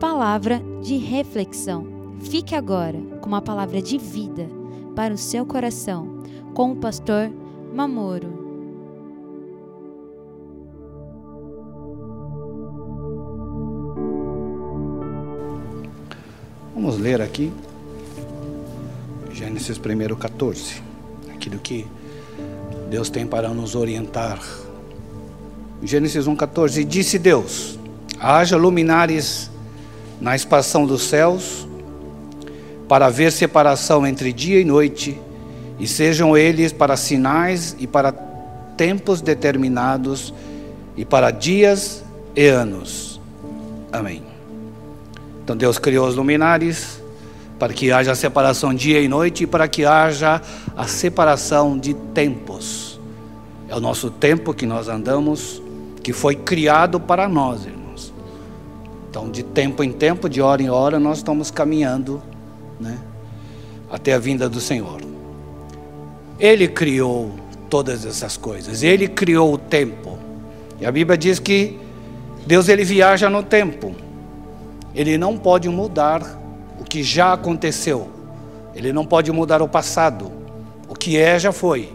Palavra 0.00 0.62
de 0.82 0.96
reflexão. 0.96 1.86
Fique 2.20 2.54
agora 2.54 2.98
com 3.20 3.28
uma 3.28 3.40
palavra 3.40 3.80
de 3.80 3.96
vida 3.96 4.46
para 4.94 5.14
o 5.14 5.18
seu 5.18 5.46
coração, 5.46 6.22
com 6.54 6.72
o 6.72 6.76
pastor 6.76 7.30
Mamoro. 7.74 8.44
Vamos 16.74 16.98
ler 16.98 17.22
aqui 17.22 17.50
Gênesis 19.32 19.78
1, 19.78 20.14
14. 20.14 20.82
Aquilo 21.34 21.58
que 21.58 21.86
Deus 22.90 23.10
tem 23.10 23.26
para 23.26 23.48
nos 23.48 23.74
orientar. 23.74 24.40
Gênesis 25.82 26.26
1, 26.26 26.36
14. 26.36 26.84
Disse 26.84 27.18
Deus: 27.18 27.78
haja 28.18 28.56
luminares 28.56 29.50
na 30.20 30.34
expansão 30.34 30.86
dos 30.86 31.02
céus, 31.02 31.66
para 32.88 33.06
haver 33.06 33.32
separação 33.32 34.06
entre 34.06 34.32
dia 34.32 34.60
e 34.60 34.64
noite, 34.64 35.20
e 35.78 35.86
sejam 35.86 36.36
eles 36.36 36.72
para 36.72 36.96
sinais 36.96 37.76
e 37.78 37.86
para 37.86 38.12
tempos 38.76 39.20
determinados, 39.20 40.32
e 40.96 41.04
para 41.04 41.30
dias 41.30 42.04
e 42.34 42.46
anos. 42.46 43.20
Amém. 43.92 44.22
Então 45.42 45.56
Deus 45.56 45.78
criou 45.78 46.08
os 46.08 46.16
luminares 46.16 47.00
para 47.58 47.72
que 47.72 47.90
haja 47.90 48.14
separação 48.14 48.74
dia 48.74 49.00
e 49.00 49.08
noite 49.08 49.44
e 49.44 49.46
para 49.46 49.66
que 49.68 49.84
haja 49.84 50.40
a 50.76 50.86
separação 50.86 51.78
de 51.78 51.94
tempos. 51.94 53.00
É 53.68 53.74
o 53.74 53.80
nosso 53.80 54.10
tempo 54.10 54.54
que 54.54 54.66
nós 54.66 54.88
andamos, 54.88 55.62
que 56.02 56.12
foi 56.12 56.36
criado 56.36 57.00
para 57.00 57.28
nós, 57.28 57.64
irmãos. 57.64 57.85
Então, 59.16 59.30
de 59.30 59.42
tempo 59.42 59.82
em 59.82 59.92
tempo, 59.92 60.28
de 60.28 60.42
hora 60.42 60.62
em 60.62 60.68
hora, 60.68 61.00
nós 61.00 61.16
estamos 61.16 61.50
caminhando, 61.50 62.22
né, 62.78 62.98
até 63.90 64.12
a 64.12 64.18
vinda 64.18 64.46
do 64.46 64.60
Senhor. 64.60 65.00
Ele 66.38 66.68
criou 66.68 67.32
todas 67.70 68.04
essas 68.04 68.36
coisas. 68.36 68.82
Ele 68.82 69.08
criou 69.08 69.54
o 69.54 69.56
tempo. 69.56 70.18
E 70.78 70.84
a 70.84 70.92
Bíblia 70.92 71.16
diz 71.16 71.38
que 71.38 71.80
Deus 72.46 72.68
ele 72.68 72.84
viaja 72.84 73.30
no 73.30 73.42
tempo. 73.42 73.96
Ele 74.94 75.16
não 75.16 75.38
pode 75.38 75.66
mudar 75.70 76.20
o 76.78 76.84
que 76.84 77.02
já 77.02 77.32
aconteceu. 77.32 78.10
Ele 78.74 78.92
não 78.92 79.06
pode 79.06 79.32
mudar 79.32 79.62
o 79.62 79.68
passado. 79.68 80.30
O 80.90 80.94
que 80.94 81.16
é 81.16 81.38
já 81.38 81.52
foi. 81.52 81.90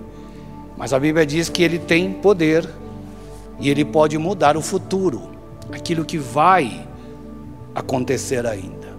Mas 0.76 0.92
a 0.92 1.00
Bíblia 1.00 1.24
diz 1.24 1.50
que 1.50 1.62
ele 1.62 1.78
tem 1.78 2.14
poder 2.14 2.68
e 3.60 3.70
ele 3.70 3.86
pode 3.86 4.18
mudar 4.18 4.58
o 4.58 4.62
futuro, 4.64 5.30
aquilo 5.72 6.04
que 6.04 6.18
vai 6.18 6.90
acontecer 7.74 8.46
ainda. 8.46 8.92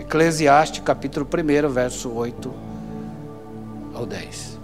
Eclesiastes 0.00 0.82
capítulo 0.84 1.26
1, 1.26 1.68
verso 1.68 2.10
8 2.10 2.52
ao 3.94 4.06
10. 4.06 4.58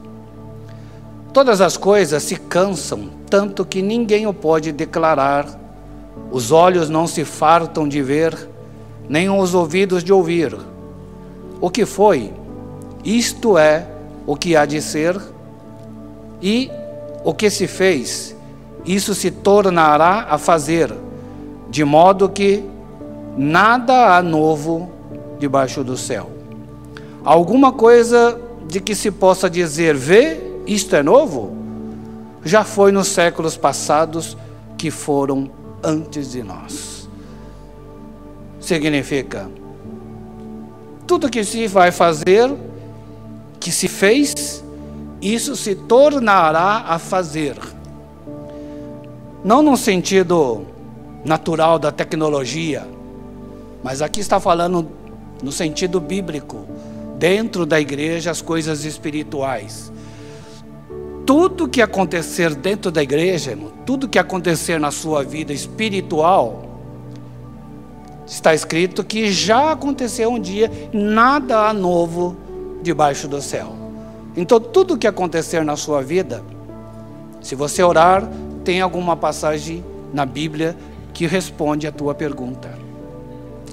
Todas 1.32 1.60
as 1.60 1.76
coisas 1.76 2.22
se 2.22 2.36
cansam, 2.36 3.10
tanto 3.28 3.64
que 3.64 3.82
ninguém 3.82 4.26
o 4.26 4.32
pode 4.32 4.72
declarar. 4.72 5.46
Os 6.30 6.52
olhos 6.52 6.88
não 6.88 7.06
se 7.06 7.24
fartam 7.24 7.88
de 7.88 8.00
ver, 8.00 8.48
nem 9.08 9.28
os 9.28 9.52
ouvidos 9.54 10.04
de 10.04 10.12
ouvir. 10.12 10.56
O 11.60 11.68
que 11.70 11.84
foi? 11.84 12.32
Isto 13.04 13.58
é 13.58 13.86
o 14.26 14.36
que 14.36 14.56
há 14.56 14.64
de 14.64 14.80
ser, 14.80 15.20
e 16.40 16.70
o 17.24 17.34
que 17.34 17.50
se 17.50 17.66
fez, 17.66 18.36
isso 18.84 19.14
se 19.14 19.30
tornará 19.30 20.26
a 20.28 20.38
fazer, 20.38 20.94
de 21.68 21.84
modo 21.84 22.28
que 22.28 22.62
nada 23.36 24.16
há 24.16 24.22
novo 24.22 24.90
debaixo 25.38 25.82
do 25.82 25.96
céu. 25.96 26.30
Alguma 27.24 27.72
coisa 27.72 28.40
de 28.66 28.80
que 28.80 28.94
se 28.94 29.10
possa 29.10 29.48
dizer, 29.48 29.94
vê, 29.94 30.40
isto 30.66 30.94
é 30.94 31.02
novo? 31.02 31.56
Já 32.44 32.64
foi 32.64 32.92
nos 32.92 33.08
séculos 33.08 33.56
passados 33.56 34.36
que 34.76 34.90
foram 34.90 35.50
antes 35.82 36.32
de 36.32 36.42
nós. 36.42 37.08
Significa, 38.60 39.48
tudo 41.06 41.30
que 41.30 41.44
se 41.44 41.66
vai 41.66 41.90
fazer, 41.90 42.50
que 43.60 43.70
se 43.70 43.88
fez, 43.88 44.64
isso 45.20 45.56
se 45.56 45.74
tornará 45.74 46.84
a 46.86 46.98
fazer. 46.98 47.56
Não 49.44 49.62
no 49.62 49.76
sentido 49.76 50.66
natural 51.24 51.78
da 51.78 51.92
tecnologia, 51.92 52.86
mas 53.84 54.00
aqui 54.00 54.18
está 54.18 54.40
falando 54.40 54.88
no 55.42 55.52
sentido 55.52 56.00
bíblico, 56.00 56.64
dentro 57.18 57.66
da 57.66 57.78
igreja, 57.78 58.30
as 58.30 58.40
coisas 58.40 58.82
espirituais. 58.86 59.92
Tudo 61.26 61.68
que 61.68 61.82
acontecer 61.82 62.54
dentro 62.54 62.90
da 62.90 63.02
igreja, 63.02 63.56
tudo 63.84 64.08
que 64.08 64.18
acontecer 64.18 64.80
na 64.80 64.90
sua 64.90 65.22
vida 65.22 65.52
espiritual, 65.52 66.64
está 68.26 68.54
escrito 68.54 69.04
que 69.04 69.30
já 69.30 69.72
aconteceu 69.72 70.32
um 70.32 70.40
dia, 70.40 70.72
nada 70.90 71.68
há 71.68 71.74
novo 71.74 72.38
debaixo 72.82 73.28
do 73.28 73.42
céu. 73.42 73.74
Então, 74.34 74.58
tudo 74.58 74.96
que 74.96 75.06
acontecer 75.06 75.62
na 75.62 75.76
sua 75.76 76.00
vida, 76.02 76.42
se 77.42 77.54
você 77.54 77.82
orar, 77.82 78.26
tem 78.64 78.80
alguma 78.80 79.14
passagem 79.14 79.84
na 80.10 80.24
Bíblia 80.24 80.74
que 81.12 81.26
responde 81.26 81.86
a 81.86 81.92
tua 81.92 82.14
pergunta. 82.14 82.83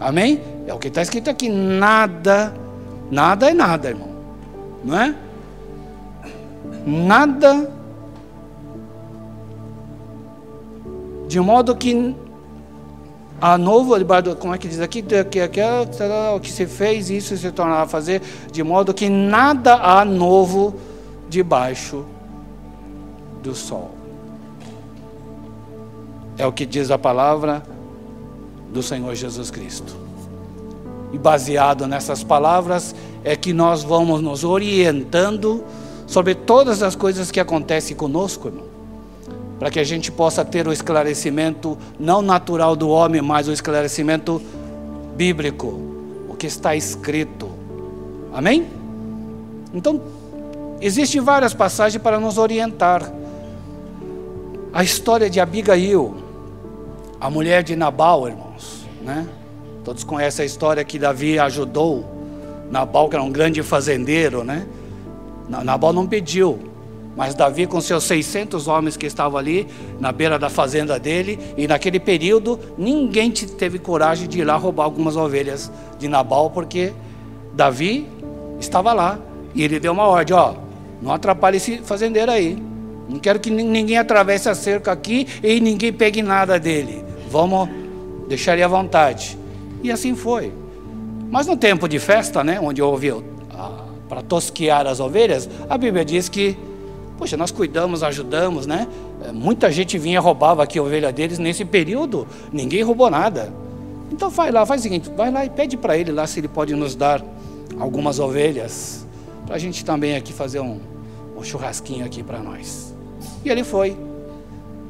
Amém? 0.02 0.42
É 0.66 0.74
o 0.74 0.80
que 0.80 0.88
está 0.88 1.04
escrito 1.04 1.30
aqui. 1.30 1.48
Nada, 1.48 2.54
nada 3.12 3.50
é 3.50 3.54
nada, 3.54 3.90
irmão. 3.90 4.10
Não 4.84 5.00
é? 5.00 5.16
Nada. 6.86 7.72
De 11.28 11.40
modo 11.40 11.76
que 11.76 12.16
a 13.40 13.58
novo, 13.60 13.94
como 14.38 14.54
é 14.54 14.58
que 14.58 14.68
diz 14.68 14.80
aqui, 14.80 15.04
que, 15.04 15.24
que, 15.24 15.48
que, 15.48 15.62
o 16.36 16.40
que 16.40 16.52
se 16.52 16.66
fez, 16.66 17.10
isso 17.10 17.38
se 17.38 17.52
tornará 17.52 17.84
a 17.84 17.88
fazer, 17.88 18.22
de 18.52 18.64
modo 18.64 18.94
que 18.94 19.08
nada 19.08 19.76
há 19.76 20.04
novo 20.04 20.76
debaixo 21.30 22.06
do 23.42 23.56
sol. 23.56 23.92
É 26.38 26.46
o 26.46 26.52
que 26.52 26.66
diz 26.66 26.90
a 26.90 26.98
palavra 26.98 27.64
do 28.72 28.82
Senhor 28.82 29.14
Jesus 29.16 29.52
Cristo. 29.52 29.96
E 31.14 31.18
baseado 31.18 31.88
nessas 31.88 32.24
palavras 32.24 32.96
é 33.24 33.36
que 33.36 33.54
nós 33.54 33.84
vamos 33.84 34.22
nos 34.22 34.44
orientando 34.44 35.64
sobre 36.08 36.34
todas 36.36 36.82
as 36.82 36.96
coisas 36.96 37.30
que 37.32 37.40
acontecem 37.40 37.96
conosco, 37.96 38.48
irmão 38.48 38.72
para 39.62 39.70
que 39.70 39.80
a 39.80 39.84
gente 39.84 40.12
possa 40.12 40.44
ter 40.44 40.68
o 40.68 40.74
esclarecimento 40.74 41.78
não 42.00 42.24
natural 42.24 42.76
do 42.76 42.90
homem, 42.90 43.22
mas 43.22 43.48
o 43.48 43.52
esclarecimento 43.52 44.42
bíblico, 45.16 45.80
o 46.28 46.34
que 46.34 46.48
está 46.48 46.76
escrito. 46.76 47.48
Amém? 48.34 48.66
Então, 49.72 50.02
existem 50.82 51.22
várias 51.22 51.54
passagens 51.54 52.02
para 52.02 52.20
nos 52.20 52.40
orientar. 52.40 53.14
A 54.74 54.84
história 54.84 55.30
de 55.30 55.40
Abigail, 55.40 56.16
a 57.22 57.30
mulher 57.30 57.62
de 57.62 57.76
Nabal, 57.76 58.28
irmãos, 58.28 58.84
né? 59.04 59.28
Todos 59.84 60.04
conhecem 60.04 60.42
a 60.42 60.46
história 60.46 60.84
que 60.84 60.98
Davi 60.98 61.38
ajudou 61.38 62.04
Nabal, 62.72 63.08
que 63.08 63.16
era 63.16 63.24
um 63.24 63.32
grande 63.32 63.62
fazendeiro, 63.62 64.44
né? 64.44 64.66
Nabal 65.48 65.94
não 65.94 66.08
pediu, 66.08 66.58
mas 67.16 67.36
Davi, 67.36 67.68
com 67.68 67.80
seus 67.80 68.06
600 68.06 68.68
homens 68.68 68.98
que 68.98 69.06
estavam 69.06 69.38
ali 69.38 69.68
na 70.00 70.12
beira 70.12 70.40
da 70.40 70.50
fazenda 70.50 70.98
dele, 70.98 71.38
e 71.56 71.68
naquele 71.68 72.00
período 72.00 72.60
ninguém 72.76 73.30
teve 73.30 73.78
coragem 73.78 74.28
de 74.28 74.40
ir 74.40 74.44
lá 74.44 74.56
roubar 74.56 74.86
algumas 74.86 75.16
ovelhas 75.16 75.72
de 76.00 76.08
Nabal, 76.08 76.50
porque 76.50 76.92
Davi 77.54 78.08
estava 78.60 78.94
lá 78.94 79.20
e 79.54 79.64
ele 79.64 79.80
deu 79.80 79.92
uma 79.92 80.08
ordem: 80.08 80.36
ó, 80.36 80.56
não 81.00 81.12
atrapalhe 81.12 81.58
esse 81.58 81.78
fazendeiro 81.84 82.32
aí. 82.32 82.58
Não 83.08 83.20
quero 83.20 83.40
que 83.40 83.52
ninguém 83.52 83.98
atravesse 83.98 84.50
a 84.50 84.56
cerca 84.56 84.92
aqui 84.92 85.28
e 85.44 85.60
ninguém 85.60 85.94
pegue 85.94 86.24
nada 86.24 86.58
dele. 86.58 87.11
Vamos 87.32 87.70
deixar 88.28 88.54
ele 88.54 88.64
à 88.64 88.68
vontade. 88.68 89.38
E 89.82 89.90
assim 89.92 90.16
foi. 90.16 90.52
Mas 91.30 91.48
no 91.48 91.56
tempo 91.56 91.88
de 91.88 91.98
festa, 91.98 92.44
né, 92.44 92.60
onde 92.60 92.82
houve 92.82 93.14
para 94.10 94.22
tosquear 94.22 94.86
as 94.86 95.00
ovelhas, 95.00 95.50
a 95.70 95.78
Bíblia 95.78 96.04
diz 96.04 96.28
que 96.28 96.58
Poxa, 97.22 97.38
nós 97.38 97.52
cuidamos, 97.52 98.02
ajudamos, 98.02 98.66
né? 98.66 98.88
É, 99.24 99.32
muita 99.32 99.72
gente 99.72 99.96
vinha 99.96 100.20
roubava 100.20 100.64
aqui 100.64 100.80
a 100.80 100.82
ovelha 100.82 101.12
deles. 101.14 101.38
Nesse 101.38 101.64
período, 101.64 102.28
ninguém 102.52 102.82
roubou 102.82 103.12
nada. 103.12 103.54
Então 104.12 104.28
vai 104.28 104.52
lá, 104.52 104.66
faz 104.66 104.82
o 104.82 104.84
seguinte, 104.84 105.08
vai 105.16 105.30
lá 105.30 105.46
e 105.46 105.50
pede 105.52 105.78
para 105.78 105.96
ele 105.96 106.12
lá 106.12 106.26
se 106.26 106.40
ele 106.40 106.48
pode 106.48 106.74
nos 106.74 106.96
dar 106.96 107.24
algumas 107.80 108.18
ovelhas. 108.18 109.06
Para 109.46 109.54
a 109.56 109.60
gente 109.60 109.86
também 109.86 110.16
aqui 110.16 110.34
fazer 110.34 110.62
um, 110.62 110.80
um 111.38 111.44
churrasquinho 111.44 112.04
aqui 112.04 112.24
para 112.24 112.40
nós. 112.40 112.92
E 113.46 113.50
ele 113.52 113.64
foi. 113.64 113.96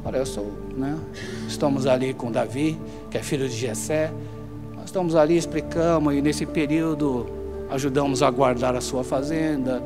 Olha, 0.03 0.18
eu 0.18 0.25
sou, 0.25 0.51
né? 0.75 0.98
Estamos 1.48 1.86
ali 1.86 2.13
com 2.13 2.31
Davi, 2.31 2.77
que 3.09 3.18
é 3.18 3.24
filho 3.24 3.48
de 3.48 3.56
Jessé. 3.56 4.12
estamos 4.83 5.15
ali, 5.15 5.38
explicamos, 5.38 6.13
e 6.15 6.21
nesse 6.21 6.45
período 6.45 7.27
ajudamos 7.69 8.24
a 8.24 8.30
guardar 8.31 8.75
a 8.75 8.81
sua 8.81 9.03
fazenda. 9.03 9.81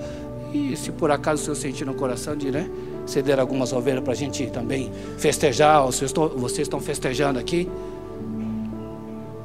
E 0.54 0.76
se 0.78 0.92
por 0.92 1.12
acaso 1.12 1.42
o 1.42 1.46
senhor 1.46 1.56
sentir 1.56 1.86
no 1.86 1.94
coração 1.94 2.36
de 2.36 2.50
né, 2.50 2.70
ceder 3.06 3.40
algumas 3.40 3.74
ovelhas 3.74 4.04
para 4.04 4.14
a 4.14 4.16
gente 4.16 4.46
também 4.48 4.90
festejar, 5.18 5.86
vocês 5.86 6.10
estão, 6.10 6.30
vocês 6.30 6.66
estão 6.66 6.80
festejando 6.80 7.38
aqui. 7.38 7.70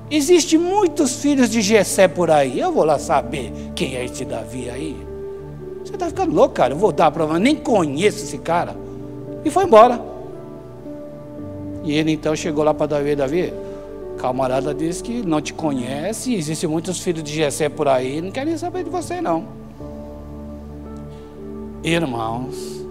Existem 0.08 0.58
muitos 0.58 1.16
filhos 1.16 1.50
de 1.50 1.60
Jessé 1.60 2.06
por 2.06 2.30
aí. 2.30 2.60
Eu 2.60 2.72
vou 2.72 2.84
lá 2.84 2.98
saber 2.98 3.52
quem 3.74 3.96
é 3.96 4.04
esse 4.04 4.24
Davi 4.24 4.70
aí. 4.70 4.96
Você 5.84 5.94
está 5.94 6.06
ficando 6.06 6.34
louco, 6.34 6.54
cara. 6.54 6.74
Eu 6.74 6.78
vou 6.78 6.92
dar 6.92 7.10
para 7.10 7.38
nem 7.40 7.56
conheço 7.56 8.22
esse 8.24 8.38
cara. 8.38 8.76
E 9.44 9.50
foi 9.50 9.64
embora. 9.64 10.10
E 11.82 11.92
ele 11.92 12.12
então 12.12 12.36
chegou 12.36 12.62
lá 12.62 12.74
para 12.74 12.86
Davi, 12.86 13.16
Davi, 13.16 13.52
camarada 14.18 14.74
disse 14.74 15.02
que 15.02 15.22
não 15.22 15.40
te 15.40 15.54
conhece, 15.54 16.34
existem 16.34 16.68
muitos 16.68 17.00
filhos 17.00 17.22
de 17.22 17.32
Jessé 17.32 17.68
por 17.68 17.88
aí, 17.88 18.20
não 18.20 18.30
querem 18.30 18.56
saber 18.56 18.84
de 18.84 18.90
você 18.90 19.20
não. 19.20 19.44
Irmãos, 21.82 22.84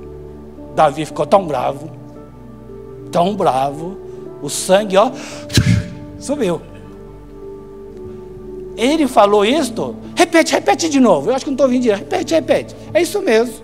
Davi 0.75 1.06
ficou 1.06 1.25
tão 1.25 1.45
bravo, 1.45 1.91
tão 3.12 3.36
bravo, 3.36 3.97
o 4.41 4.50
sangue, 4.50 4.97
ó, 4.97 5.12
subiu. 6.18 6.62
Ele 8.75 9.07
falou 9.07 9.44
isto, 9.44 9.94
repete, 10.15 10.53
repete 10.53 10.88
de 10.88 11.01
novo. 11.01 11.30
Eu 11.30 11.35
acho 11.35 11.44
que 11.44 11.51
não 11.51 11.56
estou 11.56 11.68
ouvindo 11.68 11.81
direito. 11.81 12.00
Repete, 12.00 12.33
repete. 12.33 12.75
É 12.94 13.01
isso 13.01 13.21
mesmo. 13.21 13.56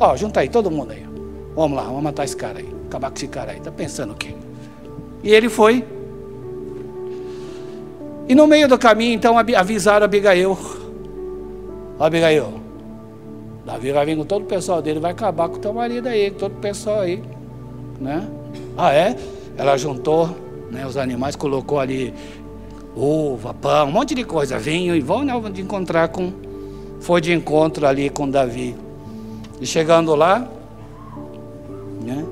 Ó, 0.00 0.16
junta 0.16 0.40
aí, 0.40 0.48
todo 0.48 0.70
mundo 0.70 0.92
aí. 0.92 1.06
Vamos 1.54 1.76
lá, 1.76 1.84
vamos 1.84 2.02
matar 2.02 2.24
esse 2.24 2.34
cara 2.34 2.60
aí. 2.60 2.74
Acabar 2.86 3.10
com 3.10 3.16
esse 3.16 3.28
cara 3.28 3.52
aí. 3.52 3.58
Está 3.58 3.70
pensando 3.70 4.14
o 4.14 4.16
quê? 4.16 4.34
E 5.24 5.34
ele 5.34 5.48
foi. 5.48 5.82
E 8.28 8.34
no 8.34 8.46
meio 8.46 8.68
do 8.68 8.78
caminho, 8.78 9.14
então, 9.14 9.36
avisaram 9.38 10.04
Abigail. 10.04 10.56
Abigail, 11.98 12.60
Davi 13.64 13.92
vai 13.92 14.04
vir 14.04 14.16
com 14.16 14.24
todo 14.24 14.42
o 14.42 14.46
pessoal 14.46 14.82
dele, 14.82 15.00
vai 15.00 15.12
acabar 15.12 15.48
com 15.48 15.56
o 15.56 15.58
teu 15.58 15.72
marido 15.72 16.06
aí, 16.06 16.30
com 16.30 16.38
todo 16.38 16.52
o 16.52 16.60
pessoal 16.60 17.00
aí. 17.00 17.22
Né? 17.98 18.28
Ah, 18.76 18.92
é? 18.92 19.16
Ela 19.56 19.76
juntou 19.78 20.28
né, 20.70 20.86
os 20.86 20.96
animais, 20.96 21.34
colocou 21.34 21.80
ali 21.80 22.12
uva, 22.94 23.54
pão, 23.54 23.88
um 23.88 23.92
monte 23.92 24.14
de 24.14 24.24
coisa, 24.24 24.58
vinho, 24.58 24.94
e 24.94 25.00
vão 25.00 25.24
né, 25.24 25.32
de 25.50 25.62
encontrar 25.62 26.08
com. 26.08 26.32
Foi 27.00 27.20
de 27.20 27.32
encontro 27.32 27.86
ali 27.86 28.10
com 28.10 28.28
Davi. 28.28 28.74
E 29.60 29.66
chegando 29.66 30.14
lá, 30.14 30.48
né? 32.02 32.24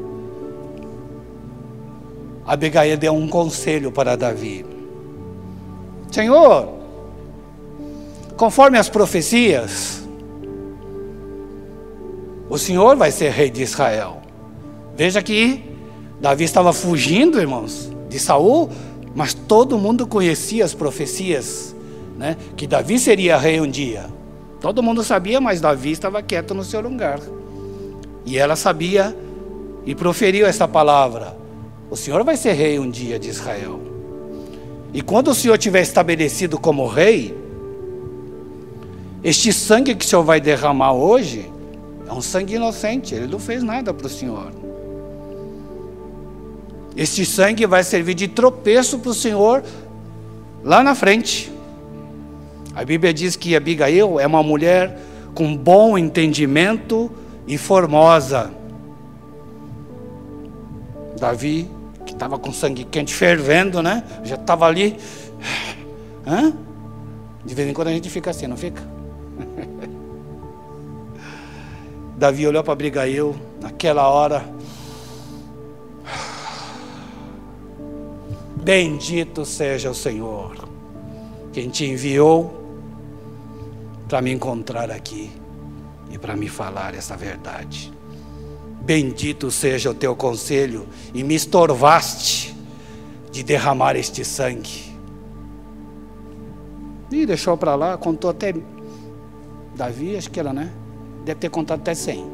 Abigail 2.52 2.98
deu 2.98 3.14
um 3.14 3.26
conselho 3.26 3.90
para 3.90 4.14
Davi. 4.14 4.66
Senhor, 6.10 6.68
conforme 8.36 8.76
as 8.76 8.90
profecias, 8.90 10.06
o 12.50 12.58
Senhor 12.58 12.94
vai 12.94 13.10
ser 13.10 13.30
rei 13.30 13.48
de 13.48 13.62
Israel. 13.62 14.20
Veja 14.94 15.22
que 15.22 15.64
Davi 16.20 16.44
estava 16.44 16.74
fugindo, 16.74 17.40
irmãos, 17.40 17.90
de 18.10 18.18
Saul, 18.18 18.68
mas 19.14 19.32
todo 19.32 19.78
mundo 19.78 20.06
conhecia 20.06 20.62
as 20.62 20.74
profecias, 20.74 21.74
né? 22.18 22.36
Que 22.54 22.66
Davi 22.66 22.98
seria 22.98 23.38
rei 23.38 23.62
um 23.62 23.66
dia. 23.66 24.10
Todo 24.60 24.82
mundo 24.82 25.02
sabia, 25.02 25.40
mas 25.40 25.58
Davi 25.58 25.92
estava 25.92 26.20
quieto 26.20 26.52
no 26.52 26.64
seu 26.64 26.82
lugar. 26.82 27.18
E 28.26 28.36
ela 28.36 28.56
sabia 28.56 29.16
e 29.86 29.94
proferiu 29.94 30.46
esta 30.46 30.68
palavra: 30.68 31.40
O 31.92 31.96
Senhor 31.96 32.24
vai 32.24 32.38
ser 32.38 32.54
rei 32.54 32.78
um 32.78 32.88
dia 32.88 33.18
de 33.18 33.28
Israel. 33.28 33.78
E 34.94 35.02
quando 35.02 35.28
o 35.28 35.34
Senhor 35.34 35.58
tiver 35.58 35.82
estabelecido 35.82 36.58
como 36.58 36.86
rei, 36.86 37.36
este 39.22 39.52
sangue 39.52 39.94
que 39.94 40.02
o 40.02 40.08
Senhor 40.08 40.22
vai 40.22 40.40
derramar 40.40 40.94
hoje 40.94 41.52
é 42.08 42.10
um 42.10 42.22
sangue 42.22 42.54
inocente, 42.54 43.14
ele 43.14 43.26
não 43.26 43.38
fez 43.38 43.62
nada 43.62 43.92
para 43.92 44.06
o 44.06 44.08
Senhor. 44.08 44.52
Este 46.96 47.26
sangue 47.26 47.66
vai 47.66 47.84
servir 47.84 48.14
de 48.14 48.26
tropeço 48.26 48.98
para 48.98 49.10
o 49.10 49.14
Senhor 49.14 49.62
lá 50.64 50.82
na 50.82 50.94
frente. 50.94 51.52
A 52.74 52.86
Bíblia 52.86 53.12
diz 53.12 53.36
que 53.36 53.54
Abigail 53.54 54.18
é 54.18 54.26
uma 54.26 54.42
mulher 54.42 54.98
com 55.34 55.54
bom 55.54 55.98
entendimento 55.98 57.10
e 57.46 57.58
formosa. 57.58 58.50
Davi, 61.20 61.68
estava 62.22 62.38
com 62.38 62.52
sangue 62.52 62.84
quente 62.84 63.12
fervendo, 63.12 63.82
né? 63.82 64.04
Já 64.22 64.36
estava 64.36 64.66
ali. 64.66 64.96
Hã? 66.24 66.52
De 67.44 67.52
vez 67.52 67.68
em 67.68 67.72
quando 67.72 67.88
a 67.88 67.92
gente 67.92 68.08
fica 68.08 68.30
assim, 68.30 68.46
não 68.46 68.56
fica? 68.56 68.80
Davi 72.16 72.46
olhou 72.46 72.62
para 72.62 72.74
Abigail, 72.74 73.34
naquela 73.60 74.08
hora. 74.08 74.44
Bendito 78.62 79.44
seja 79.44 79.90
o 79.90 79.94
Senhor, 79.94 80.68
quem 81.52 81.68
te 81.68 81.84
enviou 81.84 82.62
para 84.08 84.22
me 84.22 84.30
encontrar 84.30 84.92
aqui 84.92 85.32
e 86.08 86.16
para 86.16 86.36
me 86.36 86.48
falar 86.48 86.94
essa 86.94 87.16
verdade. 87.16 87.92
Bendito 88.84 89.50
seja 89.50 89.90
o 89.90 89.94
teu 89.94 90.16
conselho 90.16 90.88
e 91.14 91.22
me 91.22 91.34
estorvaste 91.34 92.54
de 93.30 93.42
derramar 93.42 93.94
este 93.94 94.24
sangue. 94.24 94.92
E 97.10 97.24
deixou 97.24 97.56
para 97.56 97.74
lá, 97.74 97.96
contou 97.96 98.30
até 98.30 98.54
Davi, 99.76 100.16
acho 100.16 100.30
que 100.30 100.40
ela, 100.40 100.52
né? 100.52 100.70
Deve 101.24 101.40
ter 101.40 101.48
contado 101.48 101.80
até 101.80 101.94
100. 101.94 102.26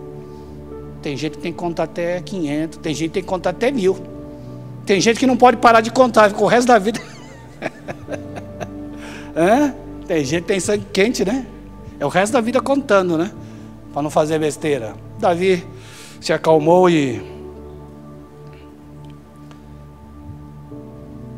Tem 1.02 1.16
gente 1.16 1.36
que 1.36 1.42
tem 1.42 1.52
que 1.52 1.58
contar 1.58 1.84
até 1.84 2.20
500, 2.20 2.78
tem 2.78 2.94
gente 2.94 3.08
que 3.08 3.14
tem 3.14 3.22
que 3.22 3.28
contar 3.28 3.50
até 3.50 3.70
mil. 3.70 3.96
Tem 4.86 5.00
gente 5.00 5.20
que 5.20 5.26
não 5.26 5.36
pode 5.36 5.58
parar 5.58 5.82
de 5.82 5.90
contar, 5.90 6.30
ficou 6.30 6.46
o 6.46 6.48
resto 6.48 6.68
da 6.68 6.78
vida. 6.78 7.00
é? 9.36 9.74
Tem 10.06 10.24
gente 10.24 10.42
que 10.42 10.48
tem 10.48 10.60
sangue 10.60 10.86
quente, 10.92 11.24
né? 11.24 11.46
É 12.00 12.06
o 12.06 12.08
resto 12.08 12.32
da 12.32 12.40
vida 12.40 12.60
contando, 12.60 13.18
né? 13.18 13.30
Para 13.92 14.02
não 14.02 14.10
fazer 14.10 14.38
besteira. 14.38 14.94
Davi 15.18 15.64
se 16.20 16.32
acalmou 16.32 16.88
e. 16.88 17.22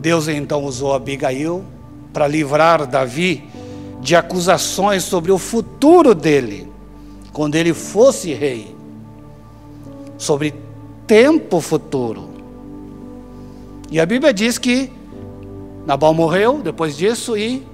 Deus 0.01 0.29
então 0.29 0.65
usou 0.65 0.95
Abigail 0.95 1.63
para 2.13 2.27
livrar 2.27 2.87
Davi 2.87 3.49
de 4.01 4.17
acusações 4.17 5.05
sobre 5.05 5.31
o 5.31 5.37
futuro 5.37 6.15
dele, 6.15 6.67
quando 7.33 7.55
ele 7.55 7.75
fosse 7.75 8.33
rei, 8.33 8.75
sobre 10.17 10.55
tempo 11.07 11.61
futuro. 11.61 12.31
E 13.91 14.01
a 14.01 14.07
Bíblia 14.07 14.33
diz 14.33 14.57
que 14.57 14.91
Nabal 15.85 16.15
morreu 16.15 16.63
depois 16.63 16.97
disso 16.97 17.37
e 17.37 17.67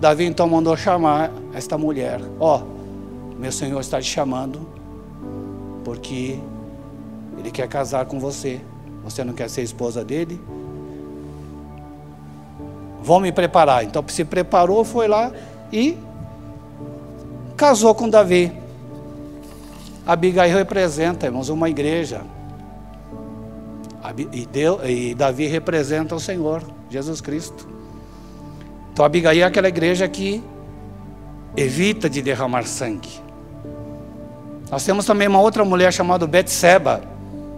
Davi 0.00 0.24
então 0.24 0.48
mandou 0.48 0.76
chamar 0.76 1.30
esta 1.52 1.76
mulher. 1.76 2.20
Ó, 2.40 2.60
oh, 2.60 3.38
meu 3.38 3.52
senhor 3.52 3.80
está 3.80 4.00
te 4.00 4.08
chamando 4.08 4.77
porque 5.88 6.38
ele 7.38 7.50
quer 7.50 7.66
casar 7.66 8.04
com 8.04 8.20
você. 8.20 8.60
Você 9.04 9.24
não 9.24 9.32
quer 9.32 9.48
ser 9.48 9.62
esposa 9.62 10.04
dele? 10.04 10.38
Vou 13.02 13.18
me 13.20 13.32
preparar. 13.32 13.84
Então 13.84 14.04
se 14.08 14.22
preparou, 14.22 14.84
foi 14.84 15.08
lá 15.08 15.32
e 15.72 15.96
casou 17.56 17.94
com 17.94 18.06
Davi. 18.06 18.52
Abigail 20.06 20.54
representa, 20.58 21.24
irmãos, 21.24 21.48
uma 21.48 21.70
igreja. 21.70 22.20
E, 24.30 24.44
Deus, 24.44 24.80
e 24.84 25.14
Davi 25.14 25.46
representa 25.46 26.14
o 26.14 26.20
Senhor, 26.20 26.62
Jesus 26.90 27.22
Cristo. 27.22 27.66
Então 28.92 29.06
Abigail 29.06 29.42
é 29.42 29.44
aquela 29.46 29.68
igreja 29.68 30.06
que 30.06 30.44
evita 31.56 32.10
de 32.10 32.20
derramar 32.20 32.64
sangue. 32.64 33.26
Nós 34.70 34.84
temos 34.84 35.04
também 35.06 35.28
uma 35.28 35.40
outra 35.40 35.64
mulher 35.64 35.92
chamada 35.92 36.26
Betseba. 36.26 37.02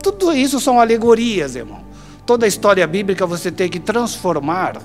Tudo 0.02 0.33
isso 0.33 0.61
são 0.61 0.81
alegorias, 0.81 1.57
irmão. 1.57 1.81
Toda 2.25 2.47
a 2.47 2.49
história 2.49 2.87
bíblica 2.87 3.26
você 3.26 3.50
tem 3.50 3.69
que 3.69 3.81
transformar 3.81 4.81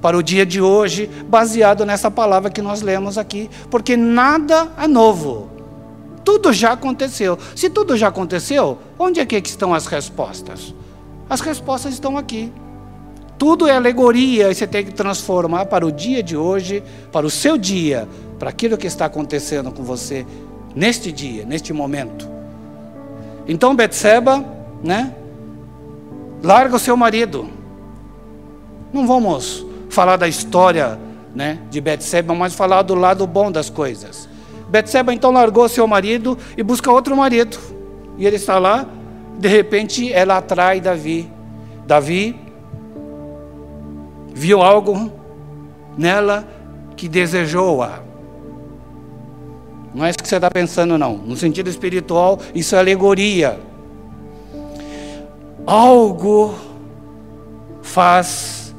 para 0.00 0.16
o 0.16 0.22
dia 0.22 0.46
de 0.46 0.60
hoje, 0.60 1.10
baseado 1.28 1.84
nessa 1.84 2.10
palavra 2.10 2.50
que 2.50 2.62
nós 2.62 2.80
lemos 2.80 3.18
aqui, 3.18 3.50
porque 3.70 3.96
nada 3.96 4.68
é 4.78 4.86
novo. 4.86 5.50
Tudo 6.24 6.52
já 6.52 6.72
aconteceu. 6.72 7.38
Se 7.54 7.68
tudo 7.68 7.96
já 7.96 8.08
aconteceu, 8.08 8.78
onde 8.98 9.20
é 9.20 9.26
que 9.26 9.36
estão 9.36 9.74
as 9.74 9.86
respostas? 9.86 10.74
As 11.28 11.40
respostas 11.40 11.92
estão 11.92 12.16
aqui. 12.16 12.52
Tudo 13.38 13.66
é 13.66 13.76
alegoria 13.76 14.50
e 14.50 14.54
você 14.54 14.66
tem 14.66 14.84
que 14.84 14.92
transformar 14.92 15.66
para 15.66 15.84
o 15.84 15.92
dia 15.92 16.22
de 16.22 16.36
hoje, 16.36 16.82
para 17.12 17.26
o 17.26 17.30
seu 17.30 17.58
dia, 17.58 18.08
para 18.38 18.48
aquilo 18.48 18.78
que 18.78 18.86
está 18.86 19.04
acontecendo 19.04 19.70
com 19.70 19.82
você 19.82 20.26
neste 20.76 21.10
dia, 21.10 21.46
neste 21.46 21.72
momento. 21.72 22.28
Então 23.48 23.74
Betseba, 23.74 24.44
né? 24.84 25.14
Larga 26.42 26.76
o 26.76 26.78
seu 26.78 26.96
marido. 26.96 27.48
Não 28.92 29.06
vamos 29.06 29.64
falar 29.88 30.16
da 30.16 30.28
história 30.28 30.98
né, 31.34 31.58
de 31.70 31.80
Betseba, 31.80 32.34
mas 32.34 32.54
falar 32.54 32.82
do 32.82 32.94
lado 32.94 33.26
bom 33.26 33.50
das 33.50 33.70
coisas. 33.70 34.28
Betseba 34.68 35.14
então 35.14 35.30
largou 35.30 35.68
seu 35.68 35.86
marido 35.86 36.36
e 36.56 36.62
busca 36.62 36.92
outro 36.92 37.16
marido. 37.16 37.58
E 38.18 38.26
ele 38.26 38.36
está 38.36 38.58
lá, 38.58 38.86
de 39.38 39.48
repente 39.48 40.12
ela 40.12 40.36
atrai 40.36 40.80
Davi. 40.80 41.30
Davi 41.86 42.38
viu 44.34 44.60
algo 44.60 45.10
nela 45.96 46.46
que 46.96 47.08
desejou-a. 47.08 48.05
Não 49.96 50.04
é 50.04 50.10
isso 50.10 50.18
que 50.18 50.28
você 50.28 50.36
está 50.36 50.50
pensando, 50.50 50.98
não. 50.98 51.16
No 51.16 51.34
sentido 51.34 51.70
espiritual, 51.70 52.38
isso 52.54 52.76
é 52.76 52.78
alegoria. 52.78 53.58
Algo 55.66 56.54
faz 57.80 58.76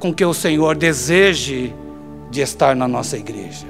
com 0.00 0.12
que 0.12 0.24
o 0.24 0.34
Senhor 0.34 0.74
deseje 0.74 1.72
de 2.32 2.40
estar 2.40 2.74
na 2.74 2.88
nossa 2.88 3.16
igreja. 3.16 3.68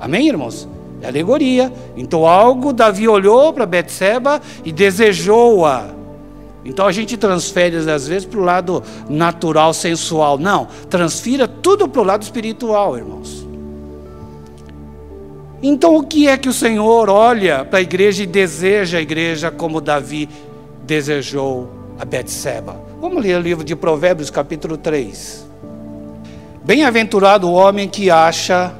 Amém, 0.00 0.26
irmãos? 0.26 0.66
É 1.02 1.06
alegoria. 1.06 1.70
Então 1.98 2.26
algo 2.26 2.72
Davi 2.72 3.06
olhou 3.06 3.52
para 3.52 3.66
Betseba 3.66 4.40
e 4.64 4.72
desejou-a. 4.72 5.90
Então 6.64 6.86
a 6.86 6.92
gente 6.92 7.14
transfere 7.18 7.76
às 7.76 8.08
vezes 8.08 8.24
para 8.24 8.40
o 8.40 8.42
lado 8.42 8.82
natural, 9.06 9.74
sensual. 9.74 10.38
Não, 10.38 10.66
transfira 10.88 11.46
tudo 11.46 11.86
para 11.86 12.00
o 12.00 12.04
lado 12.04 12.22
espiritual, 12.22 12.96
irmãos. 12.96 13.51
Então 15.62 15.96
o 15.96 16.02
que 16.02 16.26
é 16.26 16.36
que 16.36 16.48
o 16.48 16.52
Senhor 16.52 17.08
olha 17.08 17.64
para 17.64 17.78
a 17.78 17.82
igreja 17.82 18.24
e 18.24 18.26
deseja 18.26 18.98
a 18.98 19.00
igreja 19.00 19.48
como 19.48 19.80
Davi 19.80 20.28
desejou 20.82 21.70
a 22.00 22.04
Betseba? 22.04 22.74
Vamos 23.00 23.22
ler 23.22 23.38
o 23.38 23.40
livro 23.40 23.64
de 23.64 23.76
Provérbios, 23.76 24.28
capítulo 24.28 24.76
3. 24.76 25.46
Bem-aventurado 26.64 27.48
o 27.48 27.52
homem 27.52 27.88
que 27.88 28.10
acha 28.10 28.74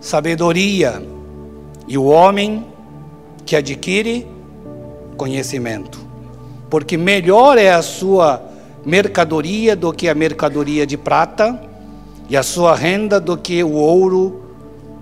sabedoria 0.00 1.02
e 1.88 1.98
o 1.98 2.04
homem 2.04 2.66
que 3.44 3.56
adquire 3.56 4.24
conhecimento, 5.16 5.98
porque 6.70 6.96
melhor 6.96 7.58
é 7.58 7.72
a 7.72 7.82
sua 7.82 8.40
mercadoria 8.86 9.74
do 9.74 9.92
que 9.92 10.08
a 10.08 10.14
mercadoria 10.14 10.86
de 10.86 10.96
prata, 10.96 11.60
e 12.28 12.36
a 12.36 12.42
sua 12.42 12.74
renda 12.74 13.20
do 13.20 13.36
que 13.36 13.62
o 13.62 13.72
ouro 13.72 14.42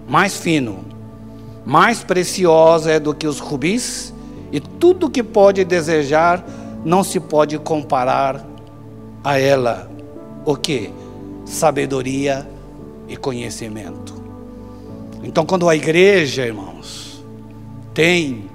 mais 0.08 0.36
fino. 0.36 0.90
Mais 1.70 2.02
preciosa 2.02 2.90
é 2.90 2.98
do 2.98 3.14
que 3.14 3.28
os 3.28 3.38
rubis, 3.38 4.12
e 4.50 4.58
tudo 4.58 5.08
que 5.08 5.22
pode 5.22 5.62
desejar 5.64 6.44
não 6.84 7.04
se 7.04 7.20
pode 7.20 7.56
comparar 7.60 8.44
a 9.22 9.38
ela. 9.38 9.88
O 10.44 10.56
que? 10.56 10.90
sabedoria 11.44 12.44
e 13.06 13.16
conhecimento. 13.16 14.20
Então, 15.22 15.46
quando 15.46 15.68
a 15.68 15.76
igreja, 15.76 16.44
irmãos, 16.44 17.24
tem 17.94 18.50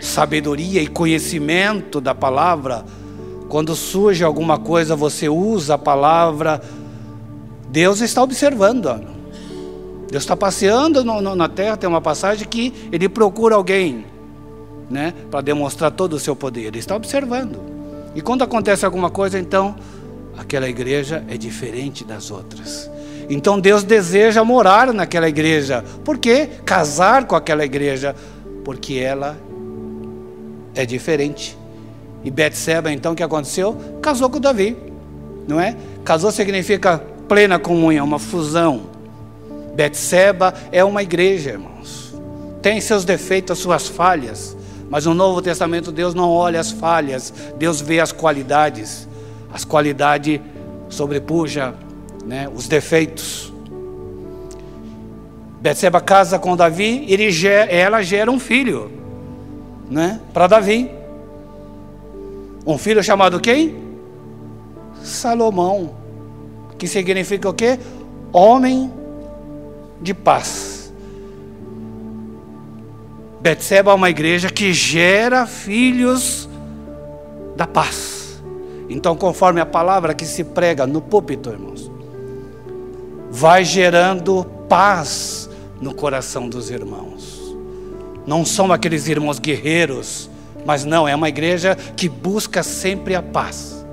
sabedoria 0.00 0.80
e 0.80 0.86
conhecimento 0.86 2.00
da 2.00 2.14
palavra, 2.14 2.84
quando 3.48 3.74
surge 3.74 4.22
alguma 4.22 4.56
coisa, 4.56 4.94
você 4.94 5.28
usa 5.28 5.74
a 5.74 5.78
palavra, 5.78 6.62
Deus 7.70 8.00
está 8.00 8.22
observando. 8.22 9.11
Deus 10.12 10.24
está 10.24 10.36
passeando 10.36 11.02
no, 11.02 11.22
no, 11.22 11.34
na 11.34 11.48
terra, 11.48 11.74
tem 11.74 11.88
uma 11.88 12.02
passagem 12.02 12.46
que 12.46 12.70
ele 12.92 13.08
procura 13.08 13.54
alguém, 13.54 14.04
né, 14.90 15.14
para 15.30 15.40
demonstrar 15.40 15.90
todo 15.90 16.12
o 16.12 16.20
seu 16.20 16.36
poder. 16.36 16.66
Ele 16.66 16.78
está 16.78 16.94
observando. 16.94 17.58
E 18.14 18.20
quando 18.20 18.42
acontece 18.42 18.84
alguma 18.84 19.08
coisa, 19.08 19.38
então 19.38 19.74
aquela 20.36 20.68
igreja 20.68 21.24
é 21.30 21.38
diferente 21.38 22.04
das 22.04 22.30
outras. 22.30 22.90
Então 23.30 23.58
Deus 23.58 23.84
deseja 23.84 24.44
morar 24.44 24.92
naquela 24.92 25.30
igreja. 25.30 25.82
Por 26.04 26.18
quê? 26.18 26.46
Casar 26.62 27.24
com 27.24 27.34
aquela 27.34 27.64
igreja. 27.64 28.14
Porque 28.66 28.96
ela 28.98 29.38
é 30.74 30.84
diferente. 30.84 31.56
E 32.22 32.30
Betseba, 32.30 32.92
então, 32.92 33.12
o 33.12 33.16
que 33.16 33.22
aconteceu? 33.22 33.74
Casou 34.02 34.28
com 34.28 34.38
Davi. 34.38 34.76
Não 35.48 35.58
é? 35.58 35.74
Casou 36.04 36.30
significa 36.30 37.02
plena 37.26 37.58
comunhão, 37.58 38.04
uma 38.04 38.18
fusão. 38.18 38.91
Betseba 39.74 40.54
é 40.70 40.84
uma 40.84 41.02
igreja, 41.02 41.50
irmãos. 41.50 42.14
Tem 42.60 42.80
seus 42.80 43.04
defeitos, 43.04 43.58
suas 43.58 43.88
falhas. 43.88 44.56
Mas 44.90 45.06
no 45.06 45.14
Novo 45.14 45.40
Testamento 45.40 45.90
Deus 45.90 46.14
não 46.14 46.28
olha 46.30 46.60
as 46.60 46.70
falhas, 46.70 47.32
Deus 47.58 47.80
vê 47.80 47.98
as 47.98 48.12
qualidades 48.12 49.08
as 49.52 49.64
qualidades 49.64 50.40
sobrepuja 50.88 51.74
né, 52.24 52.48
os 52.54 52.66
defeitos. 52.66 53.52
Betseba 55.60 56.00
casa 56.00 56.38
com 56.38 56.56
Davi, 56.56 57.06
gera, 57.30 57.70
ela 57.70 58.02
gera 58.02 58.30
um 58.30 58.40
filho, 58.40 58.90
né, 59.90 60.20
para 60.32 60.46
Davi. 60.46 60.90
Um 62.66 62.78
filho 62.78 63.02
chamado 63.02 63.40
quem? 63.40 63.76
Salomão, 65.02 65.94
que 66.78 66.86
significa 66.86 67.48
o 67.48 67.54
quê? 67.54 67.78
Homem 68.32 68.90
de 70.02 70.12
paz. 70.12 70.92
Betseba 73.40 73.90
é 73.90 73.94
uma 73.94 74.10
igreja 74.10 74.50
que 74.50 74.72
gera 74.72 75.46
filhos 75.46 76.48
da 77.56 77.66
paz. 77.66 78.42
Então, 78.88 79.16
conforme 79.16 79.60
a 79.60 79.66
palavra 79.66 80.14
que 80.14 80.24
se 80.24 80.44
prega 80.44 80.86
no 80.86 81.00
púlpito, 81.00 81.50
irmãos, 81.50 81.90
vai 83.30 83.64
gerando 83.64 84.44
paz 84.68 85.48
no 85.80 85.94
coração 85.94 86.48
dos 86.48 86.70
irmãos. 86.70 87.40
Não 88.26 88.44
são 88.44 88.70
aqueles 88.72 89.08
irmãos 89.08 89.38
guerreiros, 89.38 90.30
mas 90.64 90.84
não, 90.84 91.08
é 91.08 91.14
uma 91.14 91.28
igreja 91.28 91.76
que 91.96 92.08
busca 92.08 92.62
sempre 92.62 93.14
a 93.14 93.22
paz. 93.22 93.84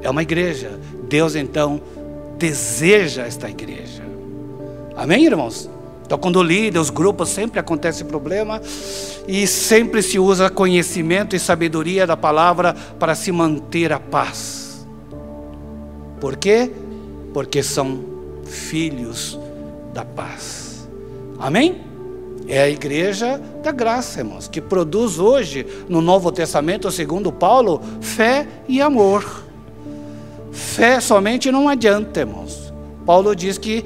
É 0.00 0.08
uma 0.08 0.22
igreja. 0.22 0.78
Deus 1.08 1.34
então 1.34 1.80
deseja 2.38 3.26
esta 3.26 3.48
igreja. 3.50 4.02
Amém, 4.96 5.24
irmãos? 5.24 5.68
Quando 6.20 6.42
líder, 6.42 6.78
os 6.78 6.90
grupos, 6.90 7.30
sempre 7.30 7.58
acontece 7.58 8.04
problema 8.04 8.60
e 9.26 9.46
sempre 9.46 10.00
se 10.02 10.18
usa 10.18 10.48
conhecimento 10.48 11.34
e 11.34 11.40
sabedoria 11.40 12.06
da 12.06 12.16
palavra 12.16 12.74
para 12.98 13.14
se 13.14 13.32
manter 13.32 13.92
a 13.92 13.98
paz. 13.98 14.86
Por 16.20 16.36
quê? 16.36 16.70
Porque 17.32 17.62
são 17.62 18.04
filhos 18.44 19.38
da 19.92 20.04
paz. 20.04 20.88
Amém? 21.38 21.82
É 22.46 22.62
a 22.62 22.68
igreja 22.68 23.40
da 23.62 23.72
graça, 23.72 24.20
irmãos, 24.20 24.46
que 24.46 24.60
produz 24.60 25.18
hoje 25.18 25.66
no 25.88 26.00
Novo 26.00 26.30
Testamento, 26.30 26.90
segundo 26.92 27.32
Paulo, 27.32 27.80
fé 28.00 28.46
e 28.68 28.80
amor. 28.80 29.44
Fé 30.52 31.00
somente 31.00 31.50
não 31.50 31.68
adianta, 31.68 32.20
irmãos. 32.20 32.72
Paulo 33.04 33.34
diz 33.34 33.58
que 33.58 33.84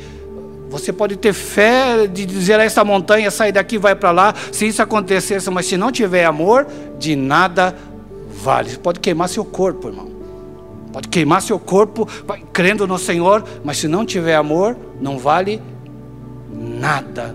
você 0.70 0.92
pode 0.92 1.16
ter 1.16 1.32
fé 1.32 2.06
de 2.06 2.26
dizer 2.26 2.60
a 2.60 2.64
essa 2.64 2.84
montanha, 2.84 3.30
sai 3.30 3.50
daqui, 3.50 3.78
vai 3.78 3.94
para 3.94 4.10
lá, 4.10 4.34
se 4.52 4.66
isso 4.66 4.82
acontecesse, 4.82 5.50
mas 5.50 5.66
se 5.66 5.76
não 5.76 5.90
tiver 5.90 6.24
amor, 6.24 6.66
de 6.98 7.16
nada 7.16 7.74
vale. 8.28 8.70
Você 8.70 8.78
pode 8.78 9.00
queimar 9.00 9.28
seu 9.28 9.44
corpo, 9.44 9.88
irmão. 9.88 10.08
Pode 10.92 11.08
queimar 11.08 11.42
seu 11.42 11.58
corpo 11.58 12.06
crendo 12.52 12.86
no 12.86 12.98
Senhor, 12.98 13.44
mas 13.64 13.78
se 13.78 13.88
não 13.88 14.04
tiver 14.04 14.34
amor, 14.34 14.76
não 15.00 15.18
vale 15.18 15.62
nada 16.52 17.34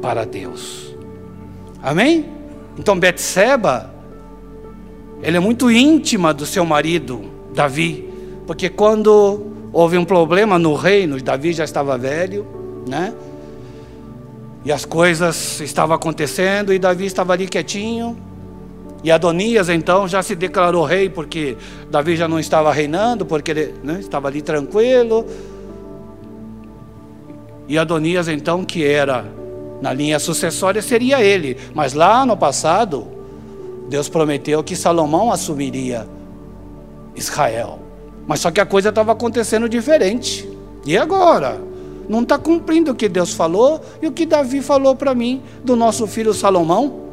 para 0.00 0.24
Deus. 0.24 0.94
Amém? 1.82 2.26
Então 2.78 2.98
Betseba, 2.98 3.92
ela 5.22 5.36
é 5.36 5.40
muito 5.40 5.70
íntima 5.70 6.32
do 6.32 6.46
seu 6.46 6.64
marido, 6.64 7.24
Davi, 7.54 8.08
porque 8.46 8.68
quando 8.68 9.57
Houve 9.72 9.98
um 9.98 10.04
problema 10.04 10.58
no 10.58 10.74
reino, 10.74 11.20
Davi 11.20 11.52
já 11.52 11.64
estava 11.64 11.98
velho, 11.98 12.46
né? 12.86 13.14
E 14.64 14.72
as 14.72 14.84
coisas 14.84 15.60
estavam 15.60 15.94
acontecendo 15.94 16.72
e 16.72 16.78
Davi 16.78 17.06
estava 17.06 17.32
ali 17.32 17.46
quietinho. 17.46 18.16
E 19.04 19.10
Adonias 19.10 19.68
então 19.68 20.08
já 20.08 20.22
se 20.22 20.34
declarou 20.34 20.84
rei 20.84 21.08
porque 21.08 21.56
Davi 21.90 22.16
já 22.16 22.26
não 22.26 22.40
estava 22.40 22.72
reinando, 22.72 23.24
porque 23.24 23.50
ele 23.50 23.74
né, 23.82 23.98
estava 24.00 24.28
ali 24.28 24.42
tranquilo. 24.42 25.24
E 27.68 27.78
Adonias 27.78 28.28
então, 28.28 28.64
que 28.64 28.84
era 28.84 29.24
na 29.80 29.92
linha 29.92 30.18
sucessória, 30.18 30.82
seria 30.82 31.22
ele. 31.22 31.56
Mas 31.74 31.92
lá 31.92 32.26
no 32.26 32.36
passado, 32.36 33.06
Deus 33.88 34.08
prometeu 34.08 34.64
que 34.64 34.74
Salomão 34.74 35.30
assumiria 35.30 36.08
Israel. 37.14 37.87
Mas 38.28 38.40
só 38.40 38.50
que 38.50 38.60
a 38.60 38.66
coisa 38.66 38.90
estava 38.90 39.12
acontecendo 39.12 39.68
diferente. 39.68 40.46
E 40.84 40.96
agora? 40.96 41.58
Não 42.08 42.22
está 42.22 42.38
cumprindo 42.38 42.92
o 42.92 42.94
que 42.94 43.08
Deus 43.08 43.32
falou 43.32 43.80
e 44.00 44.06
o 44.06 44.12
que 44.12 44.26
Davi 44.26 44.60
falou 44.60 44.94
para 44.94 45.14
mim 45.14 45.42
do 45.64 45.74
nosso 45.74 46.06
filho 46.06 46.34
Salomão. 46.34 47.08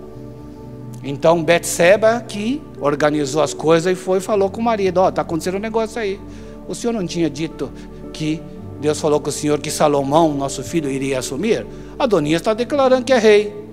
Então 1.01 1.41
Betseba 1.41 2.23
que 2.27 2.61
organizou 2.81 3.41
as 3.41 3.53
coisas 3.53 3.91
e 3.91 3.95
foi 3.95 4.17
e 4.17 4.21
falou 4.21 4.49
com 4.49 4.59
o 4.59 4.63
marido, 4.63 4.97
ó, 4.97 5.05
oh, 5.05 5.09
está 5.09 5.21
acontecendo 5.21 5.55
um 5.55 5.59
negócio 5.59 5.99
aí. 6.01 6.19
O 6.67 6.75
senhor 6.75 6.93
não 6.93 7.05
tinha 7.05 7.29
dito 7.29 7.71
que 8.11 8.41
Deus 8.81 8.99
falou 8.99 9.19
com 9.19 9.29
o 9.29 9.31
Senhor 9.31 9.59
que 9.59 9.71
Salomão, 9.71 10.33
nosso 10.33 10.61
filho, 10.63 10.89
iria 10.89 11.19
assumir. 11.19 11.65
Adonias 11.97 12.41
está 12.41 12.53
declarando 12.53 13.05
que 13.05 13.13
é 13.13 13.17
rei. 13.17 13.65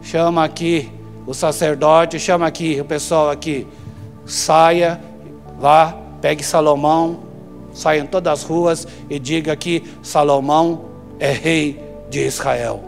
Chama 0.00 0.44
aqui 0.44 0.90
o 1.26 1.34
sacerdote, 1.34 2.18
chama 2.18 2.46
aqui 2.46 2.80
o 2.80 2.84
pessoal 2.84 3.30
aqui. 3.30 3.66
Saia, 4.24 5.00
vá, 5.58 6.05
pegue 6.26 6.42
Salomão, 6.42 7.20
saia 7.72 8.00
em 8.00 8.06
todas 8.06 8.32
as 8.32 8.42
ruas 8.42 8.84
e 9.08 9.16
diga 9.16 9.54
que 9.54 9.84
Salomão 10.02 10.86
é 11.20 11.30
rei 11.30 11.80
de 12.10 12.18
Israel. 12.18 12.82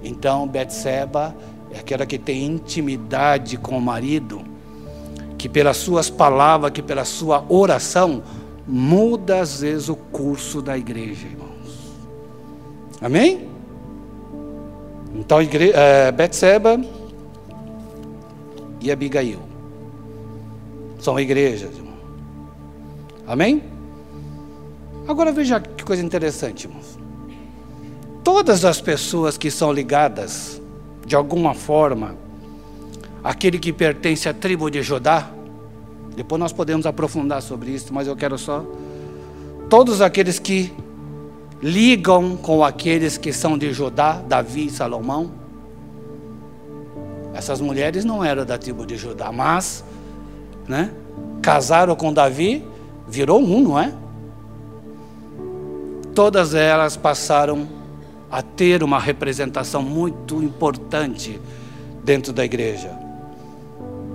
Então, 0.00 0.46
Betseba 0.46 1.34
é 1.72 1.80
aquela 1.80 2.06
que 2.06 2.16
tem 2.16 2.46
intimidade 2.46 3.56
com 3.56 3.76
o 3.76 3.80
marido, 3.80 4.42
que 5.36 5.48
pelas 5.48 5.78
suas 5.78 6.08
palavras, 6.08 6.70
que 6.70 6.80
pela 6.80 7.04
sua 7.04 7.44
oração, 7.48 8.22
muda 8.64 9.40
às 9.40 9.60
vezes 9.60 9.88
o 9.88 9.96
curso 9.96 10.62
da 10.62 10.78
igreja, 10.78 11.26
irmãos. 11.26 11.96
Amém? 13.00 13.48
Então, 15.16 15.42
igre... 15.42 15.72
é, 15.74 16.12
Betseba 16.12 16.80
e 18.80 18.88
Abigail 18.88 19.40
são 21.00 21.18
igrejas, 21.18 21.70
irmão. 21.74 21.87
Amém? 23.28 23.62
Agora 25.06 25.30
veja 25.30 25.60
que 25.60 25.84
coisa 25.84 26.02
interessante, 26.02 26.66
irmãos. 26.66 26.98
Todas 28.24 28.64
as 28.64 28.80
pessoas 28.80 29.36
que 29.36 29.50
são 29.50 29.70
ligadas, 29.72 30.60
de 31.06 31.14
alguma 31.14 31.54
forma, 31.54 32.16
aquele 33.22 33.58
que 33.58 33.72
pertence 33.72 34.28
à 34.28 34.34
tribo 34.34 34.70
de 34.70 34.82
Judá, 34.82 35.30
depois 36.16 36.40
nós 36.40 36.52
podemos 36.52 36.86
aprofundar 36.86 37.42
sobre 37.42 37.70
isso, 37.70 37.92
mas 37.92 38.08
eu 38.08 38.16
quero 38.16 38.38
só. 38.38 38.64
Todos 39.68 40.00
aqueles 40.00 40.38
que 40.38 40.72
ligam 41.62 42.36
com 42.36 42.64
aqueles 42.64 43.18
que 43.18 43.32
são 43.32 43.58
de 43.58 43.72
Judá, 43.72 44.22
Davi 44.26 44.66
e 44.66 44.70
Salomão. 44.70 45.30
Essas 47.34 47.60
mulheres 47.60 48.04
não 48.04 48.24
eram 48.24 48.44
da 48.44 48.56
tribo 48.56 48.86
de 48.86 48.96
Judá, 48.96 49.30
mas 49.30 49.84
né, 50.66 50.92
casaram 51.42 51.94
com 51.94 52.12
Davi, 52.12 52.64
virou 53.08 53.40
um, 53.40 53.62
não 53.62 53.78
é? 53.78 53.92
Todas 56.14 56.54
elas 56.54 56.96
passaram 56.96 57.68
a 58.30 58.42
ter 58.42 58.82
uma 58.82 58.98
representação 58.98 59.82
muito 59.82 60.42
importante 60.42 61.40
dentro 62.04 62.32
da 62.32 62.44
igreja. 62.44 62.90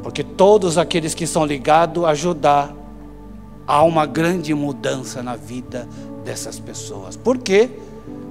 Porque 0.03 0.23
todos 0.23 0.77
aqueles 0.77 1.15
que 1.15 1.25
são 1.25 1.45
ligados 1.45 2.03
a 2.03 2.13
Judá, 2.13 2.69
há 3.65 3.83
uma 3.83 4.05
grande 4.05 4.53
mudança 4.53 5.23
na 5.23 5.35
vida 5.35 5.87
dessas 6.23 6.59
pessoas. 6.59 7.15
Por 7.15 7.37
quê? 7.37 7.69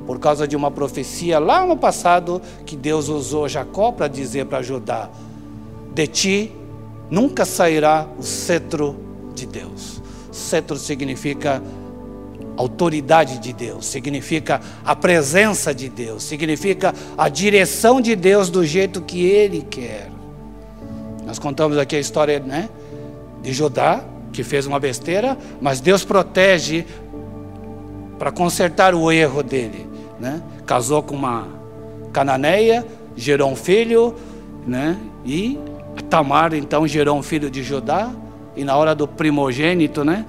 Por 0.07 0.19
causa 0.19 0.47
de 0.47 0.55
uma 0.55 0.71
profecia 0.71 1.39
lá 1.39 1.65
no 1.65 1.77
passado 1.77 2.43
que 2.67 2.77
Deus 2.77 3.09
usou 3.09 3.49
Jacó 3.49 3.93
para 3.93 4.09
dizer 4.09 4.47
para 4.47 4.63
Judá: 4.63 5.09
De 5.95 6.07
ti 6.07 6.53
nunca 7.11 7.45
sairá 7.45 8.07
o 8.19 8.23
cetro 8.23 8.97
de 9.35 9.47
Deus. 9.47 10.02
Cetro 10.33 10.77
significa 10.77 11.63
autoridade 12.57 13.39
de 13.39 13.53
Deus, 13.53 13.87
significa 13.87 14.61
a 14.85 14.97
presença 14.97 15.75
de 15.75 15.89
Deus, 15.89 16.23
significa 16.23 16.95
a 17.17 17.29
direção 17.29 18.01
de 18.01 18.17
Deus 18.17 18.51
do 18.51 18.65
jeito 18.65 19.01
que 19.01 19.25
Ele 19.25 19.63
quer. 19.63 20.11
Nós 21.25 21.39
contamos 21.39 21.79
aqui 21.79 21.97
a 21.97 22.01
história 22.01 22.41
né, 22.41 22.69
de 23.43 23.53
Judá, 23.53 24.05
que 24.33 24.43
fez 24.43 24.67
uma 24.67 24.81
besteira, 24.81 25.37
mas 25.61 25.81
Deus 25.81 26.05
protege 26.05 26.87
para 28.19 28.33
consertar 28.33 28.95
o 28.95 29.11
erro 29.13 29.43
dele. 29.43 29.87
Né? 30.19 30.43
Casou 30.67 31.03
com 31.03 31.15
uma 31.15 31.49
cananeia, 32.13 32.87
gerou 33.17 33.51
um 33.51 33.57
filho, 33.57 34.15
né? 34.67 34.99
e 35.25 35.59
Tamar 36.09 36.55
então 36.55 36.87
gerou 36.87 37.19
um 37.19 37.23
filho 37.23 37.51
de 37.51 37.63
Judá, 37.63 38.11
e 38.57 38.65
na 38.65 38.77
hora 38.77 38.95
do 38.95 39.07
primogênito, 39.09 40.05
né? 40.05 40.27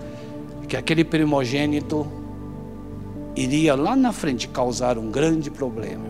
que 0.73 0.77
aquele 0.77 1.03
primogênito 1.03 2.07
iria 3.35 3.75
lá 3.75 3.95
na 3.95 4.11
frente 4.11 4.47
causar 4.47 4.97
um 4.97 5.11
grande 5.11 5.51
problema. 5.51 6.03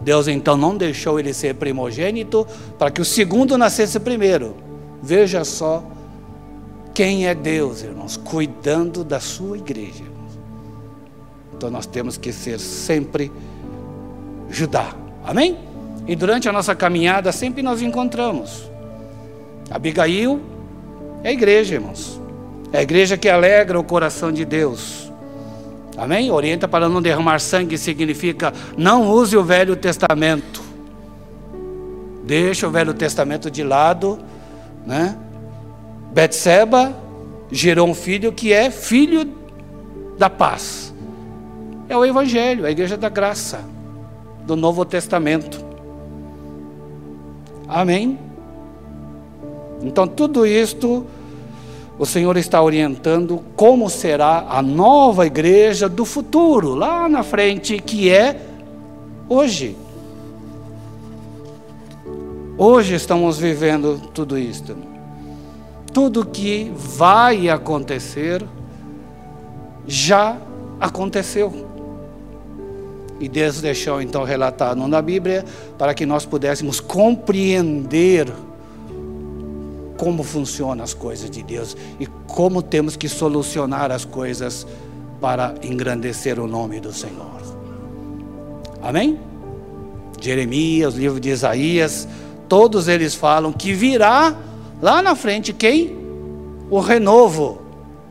Deus 0.00 0.26
então 0.26 0.56
não 0.56 0.74
deixou 0.74 1.20
ele 1.20 1.34
ser 1.34 1.54
primogênito 1.56 2.46
para 2.78 2.90
que 2.90 3.02
o 3.02 3.04
segundo 3.04 3.58
nascesse 3.58 4.00
primeiro. 4.00 4.54
Veja 5.02 5.44
só 5.44 5.84
quem 6.94 7.26
é 7.26 7.34
Deus, 7.34 7.82
irmãos, 7.82 8.16
cuidando 8.16 9.04
da 9.04 9.20
sua 9.20 9.58
igreja. 9.58 10.04
Então 11.54 11.70
nós 11.70 11.84
temos 11.84 12.16
que 12.16 12.32
ser 12.32 12.58
sempre 12.58 13.30
Judá. 14.48 14.94
Amém? 15.24 15.58
E 16.06 16.16
durante 16.16 16.48
a 16.48 16.52
nossa 16.52 16.74
caminhada 16.74 17.32
sempre 17.32 17.62
nós 17.62 17.82
encontramos. 17.82 18.70
Abigail 19.70 20.40
é 21.24 21.30
a 21.30 21.32
igreja, 21.32 21.74
irmãos. 21.74 22.20
É 22.70 22.78
a 22.78 22.82
igreja 22.82 23.16
que 23.16 23.28
alegra 23.28 23.80
o 23.80 23.82
coração 23.82 24.30
de 24.30 24.44
Deus. 24.44 25.10
Amém? 25.96 26.30
Orienta 26.30 26.68
para 26.68 26.88
não 26.88 27.00
derramar 27.00 27.38
sangue 27.40 27.78
significa 27.78 28.52
não 28.76 29.10
use 29.10 29.36
o 29.36 29.42
Velho 29.42 29.74
Testamento. 29.74 30.62
Deixa 32.24 32.68
o 32.68 32.70
Velho 32.70 32.92
Testamento 32.92 33.50
de 33.50 33.62
lado, 33.62 34.18
né? 34.86 35.16
Betseba 36.12 36.94
gerou 37.50 37.88
um 37.88 37.94
filho 37.94 38.32
que 38.32 38.52
é 38.52 38.70
filho 38.70 39.32
da 40.18 40.28
paz. 40.28 40.92
É 41.88 41.96
o 41.96 42.04
evangelho, 42.04 42.66
a 42.66 42.70
igreja 42.70 42.96
da 42.96 43.08
graça 43.08 43.64
do 44.46 44.56
Novo 44.56 44.84
Testamento. 44.84 45.64
Amém. 47.68 48.18
Então 49.82 50.06
tudo 50.06 50.46
isto 50.46 51.06
o 51.98 52.04
Senhor 52.04 52.36
está 52.36 52.60
orientando 52.60 53.42
como 53.54 53.88
será 53.88 54.46
a 54.48 54.60
nova 54.60 55.26
igreja 55.26 55.88
do 55.88 56.04
futuro, 56.04 56.74
lá 56.74 57.08
na 57.08 57.22
frente, 57.22 57.78
que 57.78 58.10
é 58.10 58.40
hoje. 59.28 59.76
Hoje 62.58 62.94
estamos 62.94 63.38
vivendo 63.38 64.00
tudo 64.12 64.36
isto. 64.36 64.76
Tudo 65.92 66.24
que 66.24 66.72
vai 66.74 67.48
acontecer 67.48 68.44
já 69.86 70.36
aconteceu. 70.80 71.68
E 73.20 73.28
Deus 73.28 73.60
deixou 73.60 74.02
então 74.02 74.24
relatado 74.24 74.86
na 74.88 75.00
Bíblia 75.00 75.44
para 75.78 75.94
que 75.94 76.04
nós 76.04 76.26
pudéssemos 76.26 76.80
compreender 76.80 78.32
como 79.96 80.22
funcionam 80.22 80.82
as 80.82 80.94
coisas 80.94 81.30
de 81.30 81.42
Deus 81.42 81.76
e 82.00 82.06
como 82.26 82.62
temos 82.62 82.96
que 82.96 83.08
solucionar 83.08 83.90
as 83.90 84.04
coisas 84.04 84.66
para 85.20 85.54
engrandecer 85.62 86.38
o 86.38 86.46
nome 86.46 86.80
do 86.80 86.92
Senhor. 86.92 87.42
Amém? 88.82 89.18
Jeremias, 90.20 90.94
livro 90.94 91.20
de 91.20 91.30
Isaías, 91.30 92.08
todos 92.48 92.88
eles 92.88 93.14
falam 93.14 93.52
que 93.52 93.72
virá 93.72 94.36
lá 94.82 95.00
na 95.00 95.14
frente 95.14 95.52
quem? 95.52 95.96
O 96.70 96.80
renovo. 96.80 97.60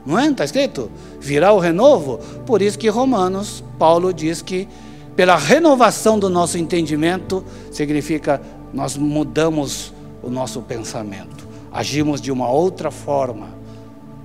Não 0.05 0.17
é? 0.17 0.27
Está 0.27 0.45
escrito? 0.45 0.89
Virá 1.19 1.53
o 1.53 1.59
renovo. 1.59 2.19
Por 2.45 2.61
isso 2.61 2.77
que 2.77 2.89
Romanos, 2.89 3.63
Paulo 3.77 4.13
diz 4.13 4.41
que 4.41 4.67
pela 5.15 5.35
renovação 5.35 6.17
do 6.17 6.29
nosso 6.29 6.57
entendimento, 6.57 7.43
significa 7.71 8.41
nós 8.73 8.97
mudamos 8.97 9.93
o 10.23 10.29
nosso 10.29 10.61
pensamento 10.61 11.32
agimos 11.73 12.21
de 12.21 12.31
uma 12.31 12.47
outra 12.47 12.91
forma. 12.91 13.49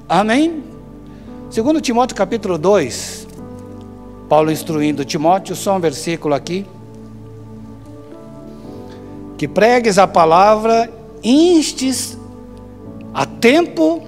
Amém? 0.06 0.62
Segundo 1.50 1.80
Timóteo 1.80 2.14
capítulo 2.14 2.58
2, 2.58 3.26
Paulo 4.28 4.52
instruindo 4.52 5.02
Timóteo, 5.02 5.56
só 5.56 5.74
um 5.74 5.80
versículo 5.80 6.34
aqui. 6.34 6.66
Que 9.38 9.48
pregues 9.48 9.96
a 9.96 10.06
palavra, 10.06 10.92
instes 11.24 12.18
a 13.14 13.24
tempo 13.24 14.02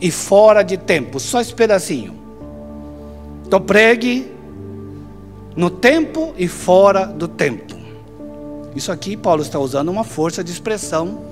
e 0.00 0.10
fora 0.10 0.64
de 0.64 0.76
tempo, 0.76 1.20
só 1.20 1.40
esse 1.40 1.54
pedacinho. 1.54 2.16
Então 3.46 3.60
pregue 3.60 4.32
no 5.54 5.70
tempo 5.70 6.34
e 6.36 6.48
fora 6.48 7.06
do 7.06 7.28
tempo. 7.28 7.76
Isso 8.74 8.90
aqui 8.90 9.16
Paulo 9.16 9.42
está 9.42 9.58
usando 9.60 9.90
uma 9.90 10.02
força 10.02 10.42
de 10.42 10.50
expressão 10.50 11.31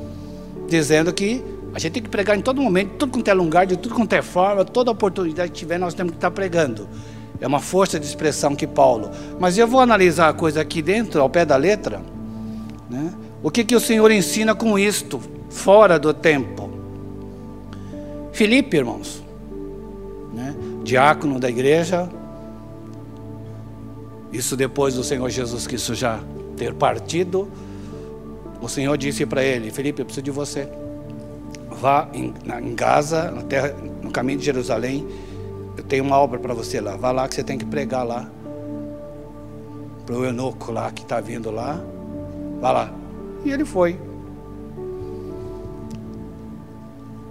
dizendo 0.70 1.12
que 1.12 1.44
a 1.74 1.78
gente 1.78 1.92
tem 1.92 2.02
que 2.02 2.08
pregar 2.08 2.36
em 2.36 2.40
todo 2.40 2.60
momento, 2.60 2.92
tudo 2.98 3.12
quanto 3.12 3.28
é 3.28 3.34
lugar, 3.34 3.66
de 3.66 3.76
tudo 3.76 3.94
quanto 3.94 4.12
é 4.12 4.22
forma, 4.22 4.64
toda 4.64 4.90
oportunidade 4.90 5.52
que 5.52 5.58
tiver, 5.58 5.78
nós 5.78 5.94
temos 5.94 6.12
que 6.12 6.16
estar 6.16 6.30
pregando. 6.30 6.88
É 7.40 7.46
uma 7.46 7.60
força 7.60 7.98
de 7.98 8.06
expressão 8.06 8.54
que 8.54 8.66
Paulo. 8.66 9.10
Mas 9.38 9.58
eu 9.58 9.66
vou 9.66 9.80
analisar 9.80 10.28
a 10.28 10.32
coisa 10.32 10.60
aqui 10.60 10.80
dentro, 10.80 11.20
ao 11.20 11.28
pé 11.28 11.44
da 11.44 11.56
letra. 11.56 12.00
Né? 12.88 13.12
O 13.42 13.50
que, 13.50 13.64
que 13.64 13.74
o 13.74 13.80
Senhor 13.80 14.10
ensina 14.10 14.54
com 14.54 14.78
isto, 14.78 15.20
fora 15.48 15.98
do 15.98 16.12
tempo? 16.12 16.70
Filipe, 18.32 18.76
irmãos. 18.76 19.22
Né? 20.32 20.54
diácono 20.82 21.38
da 21.38 21.48
igreja. 21.48 22.08
Isso 24.32 24.56
depois 24.56 24.94
do 24.94 25.04
Senhor 25.04 25.28
Jesus 25.30 25.66
Cristo 25.66 25.94
já 25.94 26.20
ter 26.56 26.74
partido. 26.74 27.48
O 28.60 28.68
Senhor 28.68 28.96
disse 28.96 29.24
para 29.24 29.42
ele: 29.42 29.70
Felipe, 29.70 30.02
eu 30.02 30.06
preciso 30.06 30.24
de 30.24 30.30
você. 30.30 30.68
Vá 31.70 32.08
em, 32.12 32.34
em 32.62 32.74
Gaza, 32.74 33.30
na 33.30 33.42
terra, 33.42 33.74
no 34.02 34.10
caminho 34.10 34.38
de 34.38 34.44
Jerusalém. 34.44 35.06
Eu 35.76 35.84
tenho 35.84 36.04
uma 36.04 36.18
obra 36.18 36.38
para 36.38 36.52
você 36.52 36.80
lá. 36.80 36.96
Vá 36.96 37.10
lá 37.10 37.26
que 37.28 37.34
você 37.34 37.42
tem 37.42 37.56
que 37.56 37.64
pregar 37.64 38.04
lá. 38.04 38.28
Para 40.04 40.14
o 40.14 40.24
eunuco 40.24 40.72
lá 40.72 40.90
que 40.90 41.02
está 41.02 41.20
vindo 41.20 41.50
lá. 41.50 41.80
Vá 42.60 42.72
lá. 42.72 42.92
E 43.44 43.50
ele 43.50 43.64
foi. 43.64 43.98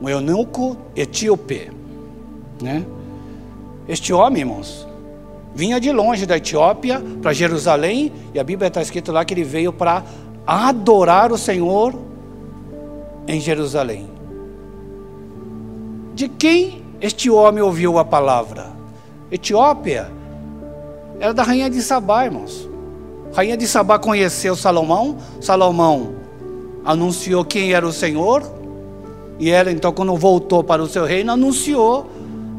Um 0.01 0.09
eunuco 0.09 0.77
etíope. 0.95 1.69
Né? 2.61 2.85
Este 3.87 4.13
homem, 4.13 4.41
irmãos, 4.41 4.87
vinha 5.53 5.79
de 5.79 5.91
longe 5.91 6.25
da 6.25 6.37
Etiópia 6.37 7.01
para 7.21 7.33
Jerusalém, 7.33 8.11
e 8.33 8.39
a 8.39 8.43
Bíblia 8.43 8.67
está 8.67 8.81
escrito 8.81 9.11
lá 9.11 9.25
que 9.25 9.33
ele 9.33 9.43
veio 9.43 9.73
para 9.73 10.03
adorar 10.45 11.31
o 11.31 11.37
Senhor 11.37 11.93
em 13.27 13.39
Jerusalém. 13.39 14.09
De 16.13 16.27
quem 16.27 16.83
este 16.99 17.29
homem 17.29 17.63
ouviu 17.63 17.97
a 17.97 18.05
palavra? 18.05 18.71
Etiópia 19.31 20.11
era 21.19 21.33
da 21.33 21.43
rainha 21.43 21.69
de 21.69 21.81
Sabá, 21.81 22.25
irmãos. 22.25 22.67
Rainha 23.33 23.55
de 23.55 23.67
Sabá 23.67 23.99
conheceu 23.99 24.55
Salomão, 24.55 25.17
Salomão 25.39 26.15
anunciou 26.83 27.45
quem 27.45 27.73
era 27.73 27.85
o 27.85 27.93
Senhor, 27.93 28.43
e 29.37 29.49
ela 29.49 29.71
então, 29.71 29.93
quando 29.93 30.15
voltou 30.15 30.63
para 30.63 30.81
o 30.81 30.87
seu 30.87 31.05
reino, 31.05 31.31
anunciou 31.31 32.09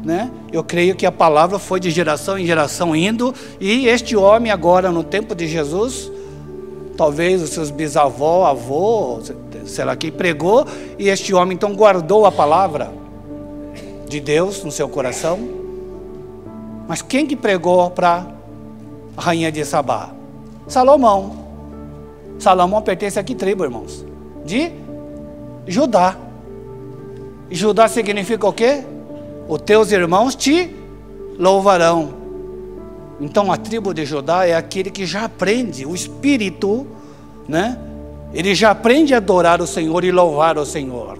né? 0.03 0.31
Eu 0.51 0.63
creio 0.63 0.95
que 0.95 1.05
a 1.05 1.11
palavra 1.11 1.59
foi 1.59 1.79
de 1.79 1.89
geração 1.89 2.37
em 2.37 2.45
geração 2.45 2.95
indo, 2.95 3.33
e 3.59 3.87
este 3.87 4.15
homem 4.15 4.51
agora 4.51 4.91
no 4.91 5.03
tempo 5.03 5.35
de 5.35 5.47
Jesus, 5.47 6.11
talvez 7.01 7.41
os 7.41 7.49
seus 7.49 7.71
bisavó, 7.71 8.45
avô, 8.45 9.19
sei 9.65 9.83
lá 9.83 9.95
pregou, 10.15 10.67
e 10.99 11.09
este 11.09 11.33
homem 11.33 11.55
então 11.55 11.73
guardou 11.73 12.27
a 12.27 12.31
palavra 12.31 12.93
de 14.07 14.19
Deus 14.19 14.63
no 14.63 14.71
seu 14.71 14.87
coração. 14.87 15.39
Mas 16.87 17.01
quem 17.01 17.25
que 17.25 17.35
pregou 17.35 17.89
para 17.89 18.27
a 19.17 19.21
rainha 19.21 19.51
de 19.51 19.65
Sabá? 19.65 20.11
Salomão. 20.67 21.37
Salomão 22.37 22.83
pertence 22.83 23.17
a 23.17 23.23
que 23.23 23.33
tribo, 23.33 23.63
irmãos? 23.63 24.05
De 24.45 24.71
Judá. 25.65 26.15
Judá 27.49 27.87
significa 27.87 28.47
o 28.47 28.53
quê? 28.53 28.83
os 29.49 29.59
teus 29.63 29.91
irmãos 29.91 30.35
te 30.35 30.69
louvarão. 31.39 32.20
Então 33.21 33.51
a 33.51 33.57
tribo 33.57 33.93
de 33.93 34.05
Judá 34.05 34.45
é 34.45 34.55
aquele 34.55 34.89
que 34.89 35.05
já 35.05 35.25
aprende, 35.25 35.85
o 35.85 35.95
espírito, 35.95 36.85
né? 37.47 37.77
Ele 38.33 38.53
já 38.55 38.71
aprende 38.71 39.13
a 39.13 39.17
adorar 39.17 39.61
o 39.61 39.67
Senhor 39.67 40.03
e 40.03 40.11
louvar 40.11 40.57
o 40.57 40.65
Senhor. 40.65 41.17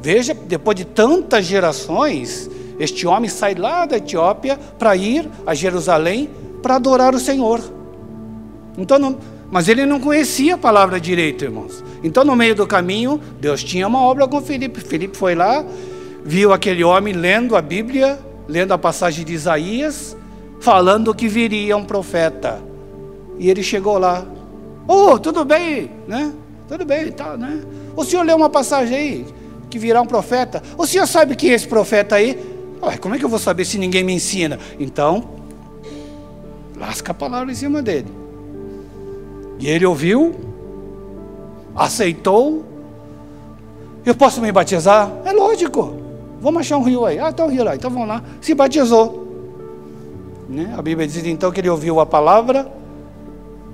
Veja, 0.00 0.34
depois 0.34 0.76
de 0.76 0.84
tantas 0.84 1.46
gerações, 1.46 2.50
este 2.78 3.06
homem 3.06 3.28
sai 3.28 3.54
lá 3.54 3.86
da 3.86 3.96
Etiópia 3.96 4.58
para 4.78 4.94
ir 4.96 5.28
a 5.46 5.54
Jerusalém 5.54 6.30
para 6.62 6.76
adorar 6.76 7.14
o 7.14 7.18
Senhor. 7.18 7.60
Então, 8.76 8.98
não, 8.98 9.18
mas 9.50 9.68
ele 9.68 9.86
não 9.86 9.98
conhecia 9.98 10.54
a 10.54 10.58
palavra 10.58 11.00
direito, 11.00 11.44
irmãos. 11.44 11.82
Então, 12.02 12.24
no 12.24 12.36
meio 12.36 12.54
do 12.54 12.66
caminho, 12.66 13.20
Deus 13.40 13.64
tinha 13.64 13.86
uma 13.86 14.02
obra 14.02 14.28
com 14.28 14.40
Felipe. 14.40 14.80
Felipe 14.80 15.16
foi 15.16 15.34
lá 15.34 15.64
viu 16.24 16.52
aquele 16.52 16.84
homem 16.84 17.14
lendo 17.14 17.56
a 17.56 17.62
Bíblia, 17.62 18.18
lendo 18.46 18.72
a 18.72 18.78
passagem 18.78 19.24
de 19.24 19.32
Isaías, 19.32 20.14
falando 20.60 21.14
que 21.14 21.28
viria 21.28 21.76
um 21.76 21.84
profeta. 21.84 22.60
E 23.38 23.48
ele 23.50 23.62
chegou 23.62 23.98
lá. 23.98 24.26
Oh, 24.86 25.18
tudo 25.18 25.44
bem, 25.44 25.90
né? 26.06 26.32
Tudo 26.66 26.84
bem, 26.84 27.12
tá, 27.12 27.36
né? 27.36 27.62
O 27.96 28.04
senhor 28.04 28.24
leu 28.24 28.36
uma 28.36 28.50
passagem 28.50 28.96
aí 28.96 29.26
que 29.70 29.78
virá 29.78 30.00
um 30.00 30.06
profeta. 30.06 30.62
O 30.76 30.86
senhor 30.86 31.06
sabe 31.06 31.36
quem 31.36 31.50
é 31.50 31.54
esse 31.54 31.68
profeta 31.68 32.16
aí? 32.16 32.58
como 33.00 33.14
é 33.14 33.18
que 33.18 33.24
eu 33.24 33.28
vou 33.28 33.38
saber 33.40 33.64
se 33.64 33.76
ninguém 33.76 34.04
me 34.04 34.12
ensina? 34.12 34.58
Então, 34.78 35.30
lasca 36.76 37.10
a 37.10 37.14
palavra 37.14 37.50
em 37.50 37.54
cima 37.54 37.82
dele. 37.82 38.06
E 39.58 39.68
ele 39.68 39.84
ouviu, 39.84 40.34
aceitou. 41.74 42.64
Eu 44.06 44.14
posso 44.14 44.40
me 44.40 44.50
batizar? 44.52 45.10
É 45.24 45.32
lógico. 45.32 45.96
Vamos 46.40 46.60
achar 46.60 46.78
um 46.78 46.84
rio 46.84 47.04
aí. 47.04 47.18
Ah, 47.18 47.32
tem 47.32 47.44
um 47.44 47.48
rio 47.48 47.64
lá. 47.64 47.74
Então 47.74 47.90
vamos 47.90 48.08
lá. 48.08 48.22
Se 48.40 48.54
batizou. 48.54 49.27
Né? 50.48 50.74
A 50.76 50.80
Bíblia 50.80 51.06
diz 51.06 51.24
então 51.26 51.52
que 51.52 51.60
ele 51.60 51.68
ouviu 51.68 52.00
a 52.00 52.06
palavra 52.06 52.70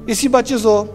e 0.07 0.15
se 0.15 0.29
batizou. 0.29 0.93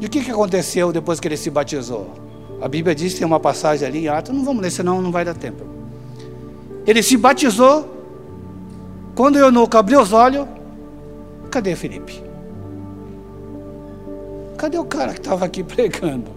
E 0.00 0.06
o 0.06 0.08
que, 0.08 0.22
que 0.22 0.30
aconteceu 0.30 0.92
depois 0.92 1.18
que 1.18 1.28
ele 1.28 1.36
se 1.36 1.50
batizou? 1.50 2.10
A 2.60 2.68
Bíblia 2.68 2.94
diz 2.94 3.14
tem 3.14 3.26
uma 3.26 3.40
passagem 3.40 3.86
ali 3.86 4.04
em 4.04 4.08
Atos, 4.08 4.34
não 4.34 4.44
vamos 4.44 4.62
ler, 4.62 4.70
senão 4.70 5.00
não 5.00 5.10
vai 5.10 5.24
dar 5.24 5.34
tempo. 5.34 5.64
Ele 6.86 7.02
se 7.02 7.16
batizou, 7.16 7.88
quando 9.14 9.38
eu 9.38 9.50
não 9.50 9.66
abriu 9.72 10.00
os 10.00 10.12
olhos, 10.12 10.46
cadê 11.50 11.76
Felipe? 11.76 12.22
Cadê 14.56 14.78
o 14.78 14.84
cara 14.84 15.12
que 15.12 15.20
estava 15.20 15.44
aqui 15.44 15.62
pregando? 15.64 16.30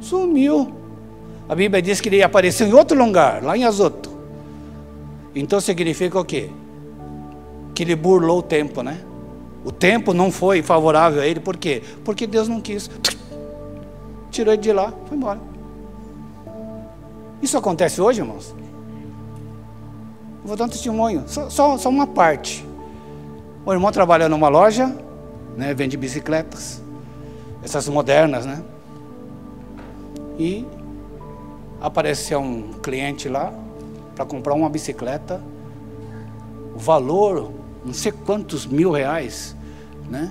Sumiu. 0.00 0.72
A 1.48 1.54
Bíblia 1.54 1.82
diz 1.82 2.00
que 2.00 2.08
ele 2.08 2.22
apareceu 2.22 2.66
em 2.66 2.72
outro 2.72 2.96
lugar, 2.96 3.42
lá 3.42 3.56
em 3.56 3.64
Azoto. 3.64 4.11
Então 5.34 5.60
significa 5.60 6.18
o 6.18 6.24
quê? 6.24 6.50
Que 7.74 7.82
ele 7.82 7.96
burlou 7.96 8.38
o 8.38 8.42
tempo, 8.42 8.82
né? 8.82 9.00
O 9.64 9.70
tempo 9.70 10.12
não 10.12 10.30
foi 10.30 10.62
favorável 10.62 11.22
a 11.22 11.26
ele, 11.26 11.40
por 11.40 11.56
quê? 11.56 11.82
Porque 12.04 12.26
Deus 12.26 12.48
não 12.48 12.60
quis. 12.60 12.90
Tirou 14.30 14.52
ele 14.52 14.62
de 14.62 14.72
lá, 14.72 14.92
foi 15.06 15.16
embora. 15.16 15.40
Isso 17.40 17.56
acontece 17.56 18.00
hoje, 18.00 18.20
irmãos? 18.20 18.54
Vou 20.44 20.56
dar 20.56 20.64
um 20.64 20.68
testemunho, 20.68 21.24
só, 21.26 21.48
só, 21.48 21.78
só 21.78 21.88
uma 21.88 22.06
parte. 22.06 22.66
O 23.64 23.72
irmão 23.72 23.92
trabalha 23.92 24.28
numa 24.28 24.48
loja, 24.48 24.94
né, 25.56 25.72
vende 25.72 25.96
bicicletas, 25.96 26.82
essas 27.62 27.88
modernas, 27.88 28.44
né? 28.44 28.62
E 30.38 30.66
apareceu 31.80 32.40
um 32.40 32.72
cliente 32.82 33.28
lá 33.28 33.52
para 34.14 34.24
comprar 34.24 34.54
uma 34.54 34.68
bicicleta, 34.68 35.42
o 36.74 36.78
valor, 36.78 37.52
não 37.84 37.92
sei 37.92 38.12
quantos 38.12 38.66
mil 38.66 38.90
reais, 38.90 39.56
né? 40.08 40.30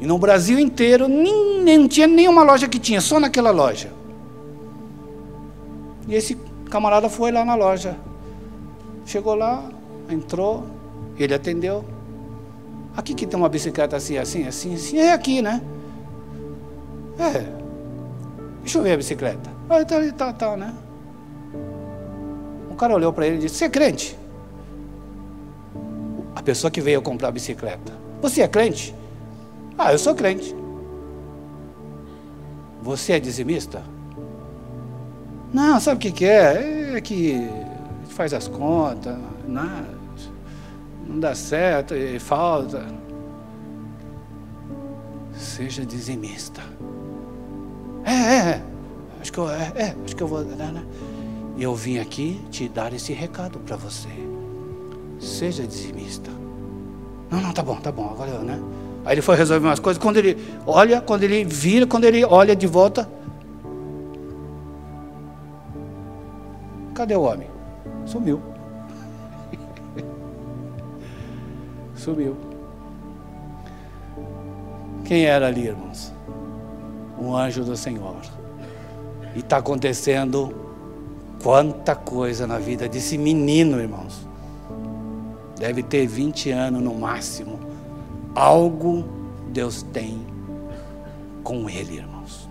E 0.00 0.06
no 0.06 0.18
Brasil 0.18 0.58
inteiro 0.58 1.08
nem, 1.08 1.62
nem, 1.62 1.78
não 1.78 1.88
tinha 1.88 2.06
nenhuma 2.06 2.42
loja 2.42 2.68
que 2.68 2.78
tinha, 2.78 3.00
só 3.00 3.18
naquela 3.18 3.50
loja. 3.50 3.92
E 6.06 6.14
esse 6.14 6.36
camarada 6.70 7.08
foi 7.08 7.32
lá 7.32 7.44
na 7.44 7.54
loja. 7.54 7.96
Chegou 9.04 9.34
lá, 9.34 9.68
entrou, 10.08 10.64
ele 11.18 11.34
atendeu. 11.34 11.84
Aqui 12.96 13.14
que 13.14 13.26
tem 13.26 13.38
uma 13.38 13.48
bicicleta 13.48 13.96
assim, 13.96 14.16
assim, 14.18 14.46
assim, 14.46 14.74
assim, 14.74 14.98
é 14.98 15.12
aqui, 15.12 15.42
né? 15.42 15.60
É, 17.18 17.58
Deixa 18.68 18.80
eu 18.80 18.82
ver 18.82 18.92
a 18.92 18.96
bicicleta. 18.98 19.50
Ah, 19.70 19.82
tá, 19.82 20.12
tá, 20.12 20.30
tá, 20.30 20.54
né? 20.54 20.74
Cara 22.78 22.94
olhou 22.94 23.12
para 23.12 23.26
ele 23.26 23.36
e 23.36 23.40
disse: 23.40 23.56
Você 23.56 23.64
é 23.64 23.68
crente? 23.68 24.16
A 26.34 26.42
pessoa 26.42 26.70
que 26.70 26.80
veio 26.80 27.02
comprar 27.02 27.28
a 27.28 27.32
bicicleta. 27.32 27.92
Você 28.22 28.40
é 28.40 28.48
crente? 28.48 28.94
Ah, 29.76 29.92
eu 29.92 29.98
sou 29.98 30.14
crente. 30.14 30.54
Você 32.80 33.14
é 33.14 33.20
dizimista? 33.20 33.82
Não, 35.52 35.80
sabe 35.80 35.96
o 35.96 36.00
que, 36.00 36.12
que 36.12 36.24
é? 36.24 36.96
É 36.96 37.00
que 37.00 37.48
faz 38.10 38.32
as 38.32 38.48
contas, 38.48 39.16
não, 39.46 39.86
não 41.06 41.20
dá 41.20 41.34
certo, 41.34 41.94
e 41.94 42.18
falta. 42.18 42.86
Seja 45.34 45.84
dizimista. 45.84 46.62
É, 48.04 48.12
é, 48.12 48.36
é. 48.50 48.62
Acho 49.20 49.32
que 49.32 49.38
eu, 49.38 49.50
é, 49.50 49.72
é, 49.74 49.96
acho 50.04 50.16
que 50.16 50.22
eu 50.22 50.28
vou. 50.28 50.40
Né, 50.40 50.70
né? 50.72 50.84
E 51.58 51.62
eu 51.62 51.74
vim 51.74 51.98
aqui 51.98 52.40
te 52.50 52.68
dar 52.68 52.94
esse 52.94 53.12
recado 53.12 53.58
para 53.58 53.76
você. 53.76 54.08
Seja 55.18 55.66
dizimista. 55.66 56.30
Não, 57.30 57.40
não, 57.40 57.52
tá 57.52 57.62
bom, 57.62 57.76
tá 57.76 57.92
bom, 57.92 58.08
agora 58.10 58.30
eu, 58.30 58.42
né? 58.42 58.58
Aí 59.04 59.14
ele 59.14 59.20
foi 59.20 59.36
resolver 59.36 59.66
umas 59.66 59.78
coisas. 59.78 60.02
Quando 60.02 60.16
ele 60.16 60.38
olha, 60.66 61.00
quando 61.02 61.24
ele 61.24 61.44
vira, 61.44 61.86
quando 61.86 62.04
ele 62.04 62.24
olha 62.24 62.56
de 62.56 62.66
volta. 62.66 63.06
Cadê 66.94 67.14
o 67.14 67.22
homem? 67.22 67.50
Sumiu. 68.06 68.40
Sumiu. 71.94 72.36
Quem 75.04 75.26
era 75.26 75.48
ali, 75.48 75.66
irmãos? 75.66 76.12
um 77.18 77.36
anjo 77.36 77.64
do 77.64 77.76
Senhor. 77.76 78.16
E 79.34 79.40
está 79.40 79.58
acontecendo 79.58 80.54
Quanta 81.42 81.94
coisa 81.94 82.46
na 82.46 82.58
vida 82.58 82.88
desse 82.88 83.16
menino, 83.16 83.80
irmãos. 83.80 84.26
Deve 85.56 85.82
ter 85.82 86.06
20 86.06 86.50
anos 86.50 86.82
no 86.82 86.94
máximo. 86.94 87.58
Algo 88.34 89.04
Deus 89.48 89.82
tem 89.82 90.26
com 91.42 91.68
ele, 91.68 91.96
irmãos. 91.96 92.48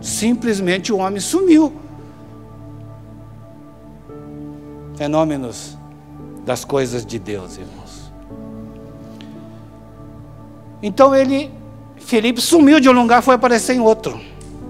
Simplesmente 0.00 0.92
o 0.92 0.98
homem 0.98 1.20
sumiu. 1.20 1.72
Fenômenos 4.96 5.76
das 6.44 6.64
coisas 6.64 7.04
de 7.04 7.18
Deus, 7.18 7.56
irmãos. 7.56 8.12
Então 10.82 11.14
ele, 11.14 11.50
Felipe 11.96 12.40
sumiu 12.40 12.78
de 12.78 12.88
um 12.88 12.92
lugar, 12.92 13.22
foi 13.22 13.34
aparecer 13.34 13.74
em 13.74 13.80
outro. 13.80 14.20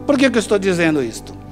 Por 0.06 0.16
que, 0.16 0.30
que 0.30 0.36
eu 0.36 0.40
estou 0.40 0.58
dizendo 0.58 1.02
isto? 1.02 1.43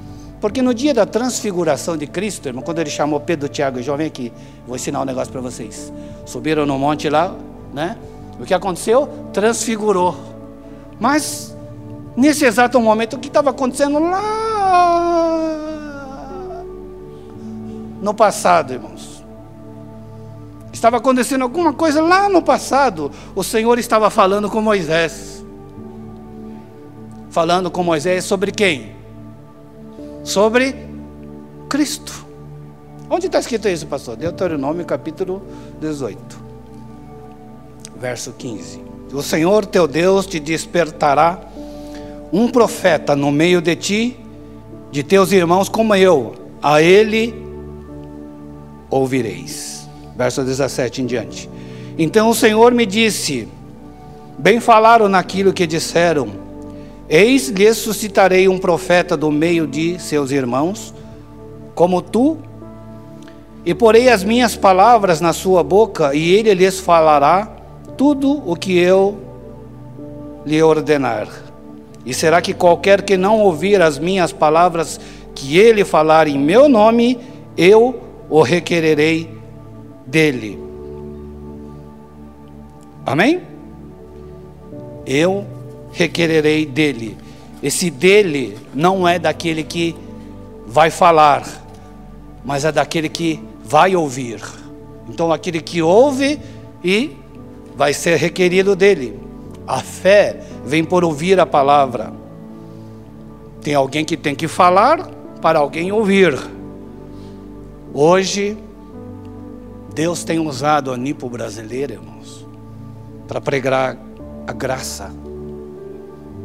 Porque 0.43 0.61
no 0.61 0.73
dia 0.73 0.93
da 0.93 1.05
transfiguração 1.05 1.95
de 1.95 2.05
Cristo, 2.05 2.49
irmão, 2.49 2.61
quando 2.61 2.79
ele 2.79 2.89
chamou 2.89 3.17
Pedro, 3.17 3.47
Tiago 3.47 3.79
e 3.79 3.81
João, 3.81 3.97
vem 3.97 4.07
aqui, 4.07 4.29
vou 4.67 4.75
ensinar 4.75 4.99
um 4.99 5.05
negócio 5.05 5.31
para 5.31 5.39
vocês. 5.39 5.89
Subiram 6.25 6.65
no 6.65 6.77
monte 6.77 7.07
lá, 7.09 7.33
né? 7.73 7.97
O 8.37 8.43
que 8.43 8.53
aconteceu? 8.53 9.07
Transfigurou. 9.31 10.17
Mas, 10.99 11.55
nesse 12.17 12.43
exato 12.43 12.77
momento, 12.81 13.15
o 13.15 13.19
que 13.19 13.29
estava 13.29 13.51
acontecendo 13.51 13.97
lá 13.99 14.21
no 18.01 18.13
passado, 18.13 18.73
irmãos? 18.73 19.23
Estava 20.73 20.97
acontecendo 20.97 21.43
alguma 21.43 21.71
coisa 21.71 22.01
lá 22.01 22.27
no 22.27 22.41
passado. 22.41 23.09
O 23.33 23.45
Senhor 23.45 23.79
estava 23.79 24.09
falando 24.09 24.49
com 24.49 24.59
Moisés. 24.59 25.41
Falando 27.29 27.71
com 27.71 27.81
Moisés 27.81 28.25
sobre 28.25 28.51
quem? 28.51 29.02
Sobre 30.23 30.75
Cristo. 31.69 32.25
Onde 33.09 33.27
está 33.27 33.39
escrito 33.39 33.67
isso, 33.67 33.85
pastor? 33.85 34.15
Deuteronômio 34.15 34.85
capítulo 34.85 35.41
18, 35.81 36.17
verso 37.99 38.31
15. 38.31 38.81
O 39.13 39.21
Senhor 39.21 39.65
teu 39.65 39.87
Deus 39.87 40.25
te 40.25 40.39
despertará 40.39 41.39
um 42.31 42.49
profeta 42.49 43.15
no 43.15 43.31
meio 43.31 43.61
de 43.61 43.75
ti, 43.75 44.19
de 44.91 45.03
teus 45.03 45.31
irmãos 45.31 45.69
como 45.69 45.93
eu, 45.93 46.33
a 46.61 46.81
ele 46.81 47.35
ouvireis. 48.89 49.87
Verso 50.15 50.43
17 50.43 51.01
em 51.01 51.05
diante. 51.05 51.49
Então 51.97 52.29
o 52.29 52.35
Senhor 52.35 52.73
me 52.73 52.85
disse: 52.85 53.47
Bem 54.37 54.59
falaram 54.59 55.07
naquilo 55.07 55.53
que 55.53 55.67
disseram 55.67 56.42
Eis 57.15 57.49
lhes 57.49 57.77
suscitarei 57.77 58.47
um 58.47 58.57
profeta 58.57 59.15
do 59.15 59.31
meio 59.31 59.67
de 59.67 59.99
seus 59.99 60.31
irmãos, 60.31 60.91
como 61.75 62.01
tu, 62.01 62.39
e 63.63 63.71
porei 63.75 64.09
as 64.09 64.23
minhas 64.23 64.55
palavras 64.55 65.21
na 65.21 65.31
sua 65.31 65.63
boca, 65.63 66.15
e 66.15 66.31
ele 66.33 66.55
lhes 66.55 66.79
falará 66.79 67.55
tudo 67.95 68.41
o 68.49 68.55
que 68.55 68.79
eu 68.79 69.15
lhe 70.43 70.59
ordenar. 70.63 71.27
E 72.03 72.15
será 72.15 72.41
que 72.41 72.51
qualquer 72.51 73.03
que 73.03 73.15
não 73.15 73.41
ouvir 73.41 73.79
as 73.79 73.99
minhas 73.99 74.31
palavras 74.31 74.99
que 75.35 75.55
ele 75.55 75.85
falar 75.85 76.27
em 76.27 76.39
meu 76.39 76.67
nome, 76.67 77.19
eu 77.55 78.01
o 78.27 78.41
requererei 78.41 79.29
dele. 80.03 80.57
Amém? 83.05 83.43
Eu 85.05 85.45
requererei 85.93 86.65
dele. 86.65 87.17
Esse 87.61 87.89
dele 87.89 88.57
não 88.73 89.07
é 89.07 89.17
daquele 89.17 89.63
que 89.63 89.95
vai 90.67 90.89
falar, 90.89 91.47
mas 92.43 92.65
é 92.65 92.71
daquele 92.71 93.07
que 93.07 93.39
vai 93.63 93.95
ouvir. 93.95 94.41
Então, 95.07 95.31
aquele 95.31 95.61
que 95.61 95.81
ouve 95.81 96.39
e 96.83 97.15
vai 97.75 97.93
ser 97.93 98.17
requerido 98.17 98.75
dele. 98.75 99.17
A 99.65 99.79
fé 99.79 100.41
vem 100.65 100.83
por 100.83 101.03
ouvir 101.03 101.39
a 101.39 101.45
palavra. 101.45 102.11
Tem 103.61 103.73
alguém 103.73 104.03
que 104.03 104.17
tem 104.17 104.35
que 104.35 104.47
falar 104.47 105.09
para 105.41 105.59
alguém 105.59 105.91
ouvir. 105.91 106.37
Hoje, 107.93 108.57
Deus 109.93 110.23
tem 110.23 110.39
usado 110.39 110.91
a 110.91 110.97
Nipo 110.97 111.29
brasileira, 111.29 111.93
irmãos, 111.93 112.45
para 113.27 113.39
pregar 113.39 113.97
a 114.45 114.51
graça 114.51 115.22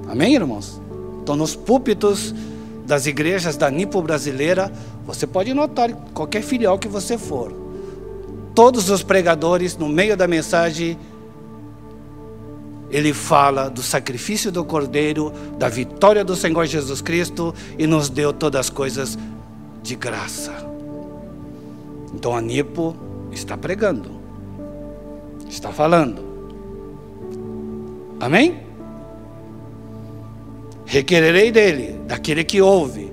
Amém, 0.08 0.34
irmãos? 0.34 0.80
Então, 1.22 1.36
nos 1.36 1.54
púlpitos 1.54 2.34
das 2.86 3.06
igrejas 3.06 3.56
da 3.56 3.70
Nipo 3.70 4.00
brasileira, 4.00 4.72
você 5.04 5.26
pode 5.26 5.52
notar, 5.52 5.92
qualquer 6.14 6.42
filial 6.42 6.78
que 6.78 6.88
você 6.88 7.18
for, 7.18 7.52
todos 8.54 8.88
os 8.88 9.02
pregadores, 9.02 9.76
no 9.76 9.88
meio 9.88 10.16
da 10.16 10.26
mensagem, 10.26 10.98
ele 12.90 13.12
fala 13.12 13.68
do 13.68 13.82
sacrifício 13.82 14.50
do 14.50 14.64
Cordeiro, 14.64 15.30
da 15.58 15.68
vitória 15.68 16.24
do 16.24 16.34
Senhor 16.34 16.64
Jesus 16.64 17.02
Cristo 17.02 17.54
e 17.78 17.86
nos 17.86 18.08
deu 18.08 18.32
todas 18.32 18.60
as 18.60 18.70
coisas 18.70 19.18
de 19.82 19.94
graça. 19.94 20.52
Então 22.14 22.34
a 22.34 22.40
Nipo 22.40 22.96
está 23.30 23.56
pregando, 23.56 24.10
está 25.48 25.70
falando. 25.70 26.26
Amém? 28.18 28.67
Requererei 30.88 31.52
dele, 31.52 32.00
daquele 32.06 32.42
que 32.42 32.62
ouve. 32.62 33.12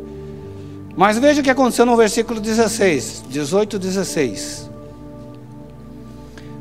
Mas 0.95 1.19
veja 1.19 1.41
o 1.41 1.43
que 1.43 1.49
aconteceu 1.49 1.85
no 1.85 1.97
versículo 1.97 2.39
16, 2.39 3.25
18, 3.29 3.77
16. 3.77 4.71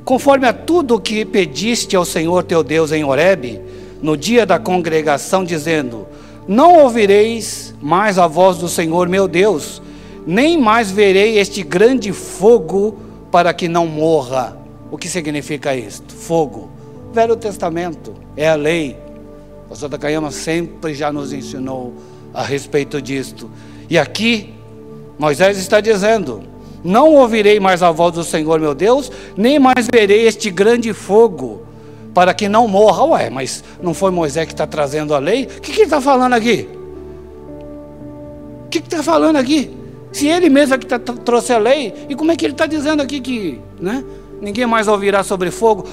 Conforme 0.04 0.46
a 0.48 0.52
tudo 0.52 0.96
o 0.96 1.00
que 1.00 1.24
pediste 1.24 1.94
ao 1.94 2.04
Senhor 2.04 2.42
teu 2.42 2.64
Deus 2.64 2.90
em 2.90 3.04
Horebe, 3.04 3.60
no 4.02 4.16
dia 4.16 4.44
da 4.44 4.58
congregação, 4.58 5.44
dizendo: 5.44 6.04
Não 6.48 6.80
ouvireis 6.80 7.72
mais 7.80 8.18
a 8.18 8.26
voz 8.26 8.58
do 8.58 8.68
Senhor 8.68 9.08
meu 9.08 9.28
Deus, 9.28 9.80
nem 10.26 10.60
mais 10.60 10.90
verei 10.90 11.38
este 11.38 11.62
grande 11.62 12.12
fogo 12.12 12.98
para 13.30 13.54
que 13.54 13.68
não 13.68 13.86
morra. 13.86 14.58
O 14.90 14.98
que 14.98 15.08
significa 15.08 15.76
isto? 15.76 16.12
Fogo. 16.12 16.68
Velho 17.12 17.36
Testamento 17.36 18.14
é 18.36 18.48
a 18.48 18.56
lei, 18.56 18.96
pastor 19.74 19.90
Takayama 19.90 20.30
sempre 20.30 20.94
já 20.94 21.10
nos 21.10 21.32
ensinou 21.32 21.94
a 22.32 22.44
respeito 22.44 23.02
disto. 23.02 23.50
E 23.90 23.98
aqui, 23.98 24.54
Moisés 25.18 25.58
está 25.58 25.80
dizendo: 25.80 26.44
Não 26.84 27.12
ouvirei 27.16 27.58
mais 27.58 27.82
a 27.82 27.90
voz 27.90 28.14
do 28.14 28.22
Senhor 28.22 28.60
meu 28.60 28.72
Deus, 28.72 29.10
nem 29.36 29.58
mais 29.58 29.88
verei 29.92 30.28
este 30.28 30.48
grande 30.48 30.92
fogo, 30.92 31.66
para 32.14 32.32
que 32.32 32.48
não 32.48 32.68
morra. 32.68 33.04
Ué, 33.04 33.30
mas 33.30 33.64
não 33.82 33.92
foi 33.92 34.12
Moisés 34.12 34.46
que 34.46 34.52
está 34.52 34.64
trazendo 34.64 35.12
a 35.12 35.18
lei? 35.18 35.42
O 35.42 35.60
que, 35.60 35.72
que 35.72 35.78
ele 35.78 35.82
está 35.82 36.00
falando 36.00 36.34
aqui? 36.34 36.68
O 38.66 38.68
que 38.68 38.78
está 38.78 39.02
falando 39.02 39.36
aqui? 39.36 39.76
Se 40.12 40.28
ele 40.28 40.48
mesmo 40.48 40.76
é 40.76 40.78
que 40.78 40.86
tá, 40.86 41.00
trouxe 41.00 41.52
a 41.52 41.58
lei, 41.58 41.92
e 42.08 42.14
como 42.14 42.30
é 42.30 42.36
que 42.36 42.46
ele 42.46 42.54
está 42.54 42.66
dizendo 42.66 43.02
aqui 43.02 43.20
que 43.20 43.60
né, 43.80 44.04
ninguém 44.40 44.66
mais 44.66 44.86
ouvirá 44.86 45.24
sobre 45.24 45.50
fogo? 45.50 45.84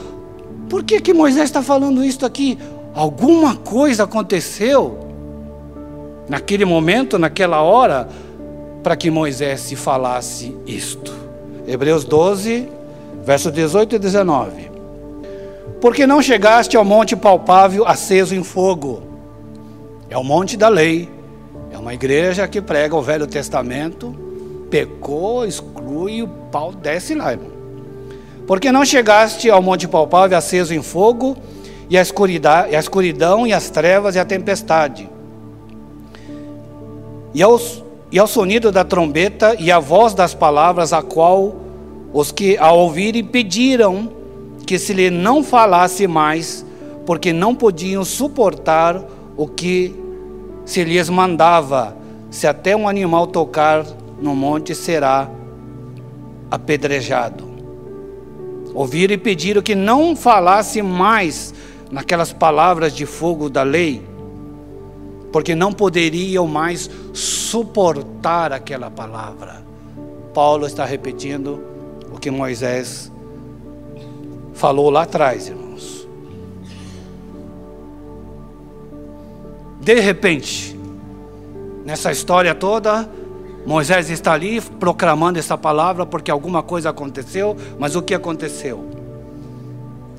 Por 0.70 0.84
que, 0.84 1.02
que 1.02 1.16
Moisés 1.16 1.46
está 1.46 1.64
falando 1.64 2.04
isso 2.04 2.24
aqui? 2.24 2.60
Alguma 2.94 3.56
coisa 3.56 4.04
aconteceu 4.04 5.00
naquele 6.28 6.66
momento, 6.66 7.18
naquela 7.18 7.62
hora, 7.62 8.08
para 8.84 8.96
que 8.96 9.10
Moisés 9.10 9.62
se 9.62 9.76
falasse 9.76 10.56
isto. 10.66 11.14
Hebreus 11.68 12.04
12, 12.04 12.68
versos 13.24 13.52
18 13.52 13.96
e 13.96 14.00
19. 14.00 14.72
Porque 15.80 16.06
não 16.06 16.22
chegaste 16.22 16.76
ao 16.76 16.86
monte 16.86 17.16
palpável 17.16 17.88
aceso 17.88 18.36
em 18.36 18.44
fogo. 18.44 19.02
É 20.10 20.18
o 20.18 20.24
monte 20.24 20.58
da 20.58 20.68
lei. 20.68 21.10
É 21.72 21.78
uma 21.78 21.94
igreja 21.94 22.48
que 22.48 22.62
prega 22.62 22.96
o 22.96 23.02
Velho 23.02 23.26
Testamento. 23.26 24.16
Pecou, 24.70 25.46
exclui, 25.46 26.22
o 26.22 26.28
pau 26.28 26.72
desce 26.72 27.16
lá, 27.16 27.32
irmão. 27.32 27.52
Porque 28.46 28.72
não 28.72 28.84
chegaste 28.84 29.50
ao 29.50 29.62
monte 29.62 29.88
palpável 29.88 30.38
aceso 30.38 30.74
em 30.74 30.82
fogo, 30.82 31.38
e 31.92 31.98
a 31.98 32.02
escuridão, 32.02 32.70
e 32.70 32.76
a 32.78 32.80
escuridão 32.80 33.46
e 33.46 33.52
as 33.52 33.70
trevas 33.70 34.16
e 34.16 34.20
a 34.20 34.24
tempestade. 34.24 35.10
E, 37.34 37.44
aos, 37.44 37.84
e 38.10 38.18
ao 38.18 38.28
sonido 38.28 38.72
da 38.72 38.86
trombeta 38.86 39.58
e 39.60 39.70
a 39.70 39.78
voz 39.78 40.14
das 40.14 40.34
palavras, 40.34 40.94
a 40.94 41.02
qual 41.02 41.54
os 42.14 42.32
que 42.32 42.58
a 42.58 42.72
ouvirem 42.72 43.26
pediram 43.26 44.10
que 44.66 44.80
se 44.80 44.94
lhe 44.94 45.10
não 45.10 45.44
falasse 45.44 46.08
mais, 46.08 46.66
porque 47.06 47.34
não 47.34 47.54
podiam 47.54 48.06
suportar 48.06 49.04
o 49.36 49.46
que 49.46 49.94
se 50.64 50.86
lhes 50.86 51.10
mandava, 51.10 51.98
se 52.30 52.48
até 52.48 52.74
um 52.74 52.88
animal 52.88 53.28
tocar 53.28 53.86
no 54.22 54.34
monte 54.34 54.74
será 54.74 55.30
apedrejado. 56.50 57.52
Ouviram 58.74 59.14
e 59.14 59.18
pediram 59.18 59.62
que 59.62 59.76
não 59.76 60.16
falasse 60.16 60.82
mais, 60.82 61.54
naquelas 61.92 62.32
palavras 62.32 62.96
de 62.96 63.06
fogo 63.06 63.50
da 63.50 63.64
lei, 63.64 64.02
porque 65.32 65.54
não 65.54 65.74
poderiam 65.74 66.48
mais 66.48 66.90
suportar 67.14 68.54
aquela 68.54 68.90
palavra. 68.90 69.62
Paulo 70.34 70.66
está 70.66 70.86
repetindo 70.86 71.62
o 72.12 72.18
que 72.18 72.32
Moisés 72.32 73.12
falou 74.54 74.90
lá 74.90 75.04
atrás, 75.04 75.48
irmãos. 75.48 76.08
De 79.82 80.00
repente, 80.00 80.78
nessa 81.84 82.12
história 82.12 82.54
toda, 82.54 83.10
Moisés 83.66 84.10
está 84.10 84.34
ali 84.34 84.62
proclamando 84.62 85.40
essa 85.40 85.58
palavra 85.58 86.06
porque 86.06 86.32
alguma 86.32 86.64
coisa 86.64 86.90
aconteceu, 86.90 87.56
mas 87.80 87.96
o 87.96 88.02
que 88.02 88.14
aconteceu? 88.14 88.86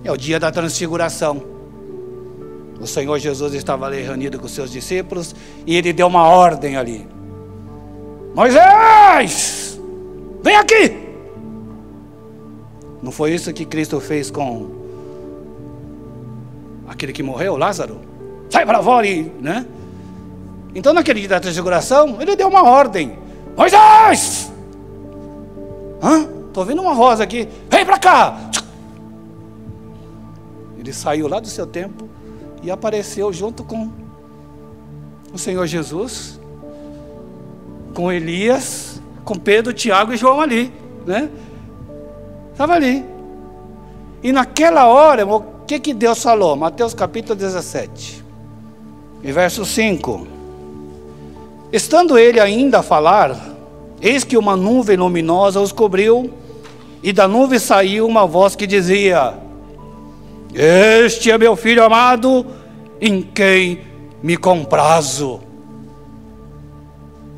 É 0.04 0.10
o 0.10 0.16
dia 0.16 0.40
da 0.40 0.50
transfiguração. 0.50 1.51
O 2.82 2.86
Senhor 2.86 3.16
Jesus 3.16 3.54
estava 3.54 3.86
ali 3.86 4.02
reunido 4.02 4.40
com 4.40 4.48
seus 4.48 4.68
discípulos 4.68 5.36
e 5.64 5.76
ele 5.76 5.92
deu 5.92 6.08
uma 6.08 6.24
ordem 6.24 6.76
ali. 6.76 7.06
Moisés, 8.34 9.80
vem 10.42 10.56
aqui. 10.56 10.98
Não 13.00 13.12
foi 13.12 13.34
isso 13.34 13.52
que 13.52 13.64
Cristo 13.64 14.00
fez 14.00 14.32
com 14.32 14.68
aquele 16.88 17.12
que 17.12 17.22
morreu, 17.22 17.56
Lázaro? 17.56 18.00
Sai 18.50 18.66
para 18.66 18.82
fora, 18.82 19.06
né? 19.40 19.64
Então, 20.74 20.92
naquele 20.92 21.20
dia 21.20 21.28
da 21.28 21.40
transfiguração, 21.40 22.20
ele 22.20 22.34
deu 22.34 22.48
uma 22.48 22.64
ordem. 22.64 23.16
Moisés! 23.56 24.50
Hã? 26.02 26.28
Estou 26.48 26.64
vendo 26.64 26.82
uma 26.82 26.94
voz 26.94 27.20
aqui. 27.20 27.48
Vem 27.70 27.86
para 27.86 27.98
cá! 27.98 28.50
Ele 30.76 30.92
saiu 30.92 31.28
lá 31.28 31.38
do 31.38 31.46
seu 31.46 31.64
tempo 31.64 32.10
e 32.62 32.70
apareceu 32.70 33.32
junto 33.32 33.64
com 33.64 33.90
o 35.32 35.38
Senhor 35.38 35.66
Jesus, 35.66 36.38
com 37.94 38.10
Elias, 38.12 39.00
com 39.24 39.34
Pedro, 39.34 39.72
Tiago 39.72 40.12
e 40.12 40.16
João 40.16 40.40
ali, 40.40 40.72
né? 41.06 41.28
Estava 42.52 42.74
ali. 42.74 43.04
E 44.22 44.30
naquela 44.30 44.86
hora, 44.86 45.26
o 45.26 45.42
que, 45.66 45.80
que 45.80 45.92
Deus 45.92 46.22
falou? 46.22 46.54
Mateus 46.54 46.94
capítulo 46.94 47.34
17, 47.34 48.24
e 49.22 49.32
verso 49.32 49.64
5. 49.64 50.26
Estando 51.72 52.18
ele 52.18 52.38
ainda 52.38 52.80
a 52.80 52.82
falar, 52.82 53.36
eis 54.00 54.22
que 54.22 54.36
uma 54.36 54.56
nuvem 54.56 54.96
luminosa 54.96 55.60
os 55.60 55.72
cobriu, 55.72 56.30
e 57.02 57.12
da 57.12 57.26
nuvem 57.26 57.58
saiu 57.58 58.06
uma 58.06 58.26
voz 58.26 58.54
que 58.54 58.66
dizia: 58.66 59.34
Este 60.54 61.30
é 61.30 61.38
meu 61.38 61.56
filho 61.56 61.82
amado, 61.82 62.46
em 63.00 63.22
quem 63.22 63.82
me 64.22 64.36
comprazo. 64.36 65.40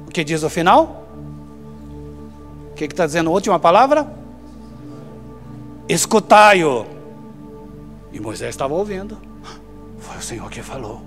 O 0.07 0.11
que 0.11 0.25
diz 0.25 0.43
o 0.43 0.51
final? 0.51 1.07
O 2.71 2.75
que 2.75 2.85
está 2.85 3.07
dizendo 3.07 3.31
a 3.31 3.33
última 3.33 3.59
palavra? 3.59 4.13
Escutai-o. 5.89 6.87
E 8.13 8.21
Moisés 8.21 8.51
estava 8.51 8.75
ouvindo. 8.75 9.19
Foi 9.99 10.17
o 10.17 10.23
Senhor 10.23 10.51
que 10.51 10.63
falou. 10.63 11.03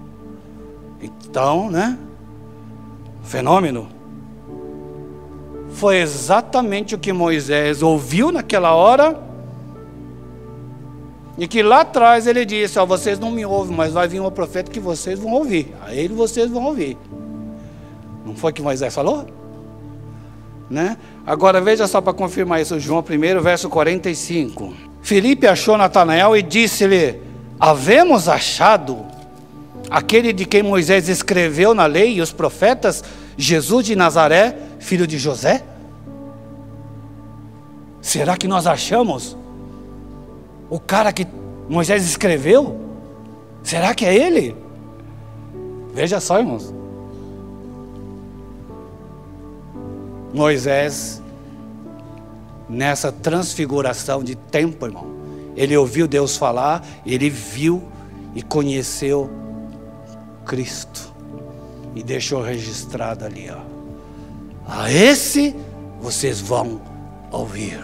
Então, 1.02 1.70
né? 1.70 1.98
fenômeno 3.28 3.90
foi 5.70 5.98
exatamente 5.98 6.96
o 6.96 6.98
que 6.98 7.14
Moisés 7.14 7.84
ouviu 7.84 8.32
naquela 8.32 8.74
hora. 8.74 9.22
E 11.38 11.48
que 11.48 11.62
lá 11.62 11.82
atrás 11.82 12.26
ele 12.26 12.44
disse: 12.44 12.80
Ó, 12.80 12.86
vocês 12.86 13.20
não 13.20 13.32
me 13.32 13.46
ouvem, 13.46 13.76
mas 13.76 13.94
vai 13.94 14.08
vir 14.08 14.20
um 14.20 14.32
profeta 14.32 14.72
que 14.72 14.80
vocês 14.80 15.20
vão 15.20 15.34
ouvir. 15.34 15.74
A 15.86 15.94
ele 15.94 16.14
vocês 16.14 16.50
vão 16.50 16.66
ouvir. 16.66 16.98
Não 18.26 18.36
foi 18.36 18.52
que 18.52 18.62
Moisés 18.62 18.94
falou? 18.94 19.28
Né? 20.70 20.98
Agora 21.26 21.62
veja 21.62 21.88
só 21.88 22.02
para 22.02 22.12
confirmar 22.12 22.62
isso, 22.62 22.80
João 22.80 23.00
1, 23.00 23.42
verso 23.42 23.70
45. 23.70 24.74
Felipe 25.02 25.48
achou 25.48 25.78
Natanael 25.78 26.36
e 26.36 26.42
disse-lhe: 26.42 27.22
Havemos 27.60 28.28
achado 28.28 29.06
aquele 29.90 30.34
de 30.34 30.44
quem 30.44 30.64
Moisés 30.64 31.08
escreveu 31.08 31.74
na 31.74 31.86
lei 31.86 32.16
e 32.16 32.22
os 32.22 32.32
profetas, 32.32 33.04
Jesus 33.38 33.86
de 33.86 33.96
Nazaré, 33.96 34.58
filho 34.80 35.06
de 35.06 35.18
José? 35.18 35.64
Será 38.02 38.36
que 38.36 38.48
nós 38.48 38.66
achamos 38.66 39.38
o 40.70 40.80
cara 40.80 41.12
que 41.12 41.26
Moisés 41.70 42.06
escreveu? 42.06 42.80
Será 43.64 43.94
que 43.94 44.06
é 44.06 44.16
ele? 44.16 44.56
Veja 45.94 46.20
só, 46.20 46.40
irmãos. 46.40 46.74
Moisés, 50.34 51.22
nessa 52.70 53.12
transfiguração 53.12 54.24
de 54.24 54.36
tempo, 54.36 54.86
irmão, 54.86 55.08
ele 55.56 55.76
ouviu 55.76 56.08
Deus 56.08 56.38
falar, 56.38 56.86
ele 57.06 57.30
viu 57.30 57.82
e 58.36 58.42
conheceu 58.42 59.30
Cristo. 60.46 61.14
E 61.96 62.04
deixou 62.04 62.42
registrado 62.42 63.26
ali, 63.26 63.50
ó. 63.50 63.60
A 64.68 64.92
esse 64.92 65.56
vocês 66.00 66.40
vão 66.40 66.80
ouvir. 67.32 67.80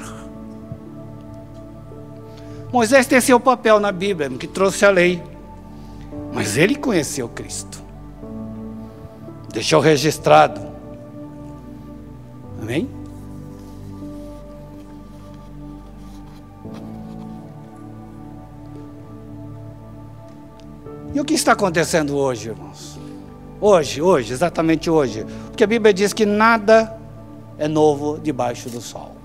Moisés 2.74 3.06
tem 3.06 3.22
seu 3.22 3.40
papel 3.40 3.80
na 3.80 3.92
Bíblia, 3.92 4.28
que 4.32 4.48
trouxe 4.48 4.84
a 4.84 4.90
lei. 4.90 5.22
Mas 6.34 6.58
ele 6.58 6.76
conheceu 6.76 7.30
Cristo. 7.30 7.80
Deixou 9.54 9.80
registrado. 9.80 10.60
Amém? 12.60 12.90
E 21.14 21.20
o 21.20 21.24
que 21.24 21.36
está 21.36 21.52
acontecendo 21.52 22.18
hoje, 22.18 22.50
irmãos? 22.50 23.00
Hoje, 23.62 24.02
hoje, 24.02 24.34
exatamente 24.34 24.90
hoje. 24.90 25.28
Porque 25.46 25.64
a 25.64 25.68
Bíblia 25.68 25.94
diz 25.94 26.12
que 26.12 26.26
nada 26.26 27.00
é 27.60 27.68
novo 27.68 28.18
debaixo 28.18 28.68
do 28.68 28.82
sol. 28.82 29.23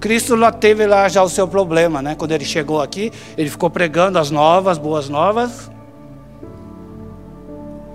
Cristo 0.00 0.36
lá 0.36 0.52
teve 0.52 0.86
lá 0.86 1.08
já 1.08 1.22
o 1.22 1.28
seu 1.28 1.48
problema, 1.48 2.02
né? 2.02 2.14
Quando 2.14 2.32
ele 2.32 2.44
chegou 2.44 2.80
aqui, 2.80 3.12
ele 3.36 3.50
ficou 3.50 3.70
pregando 3.70 4.18
as 4.18 4.30
novas, 4.30 4.78
boas 4.78 5.08
novas. 5.08 5.70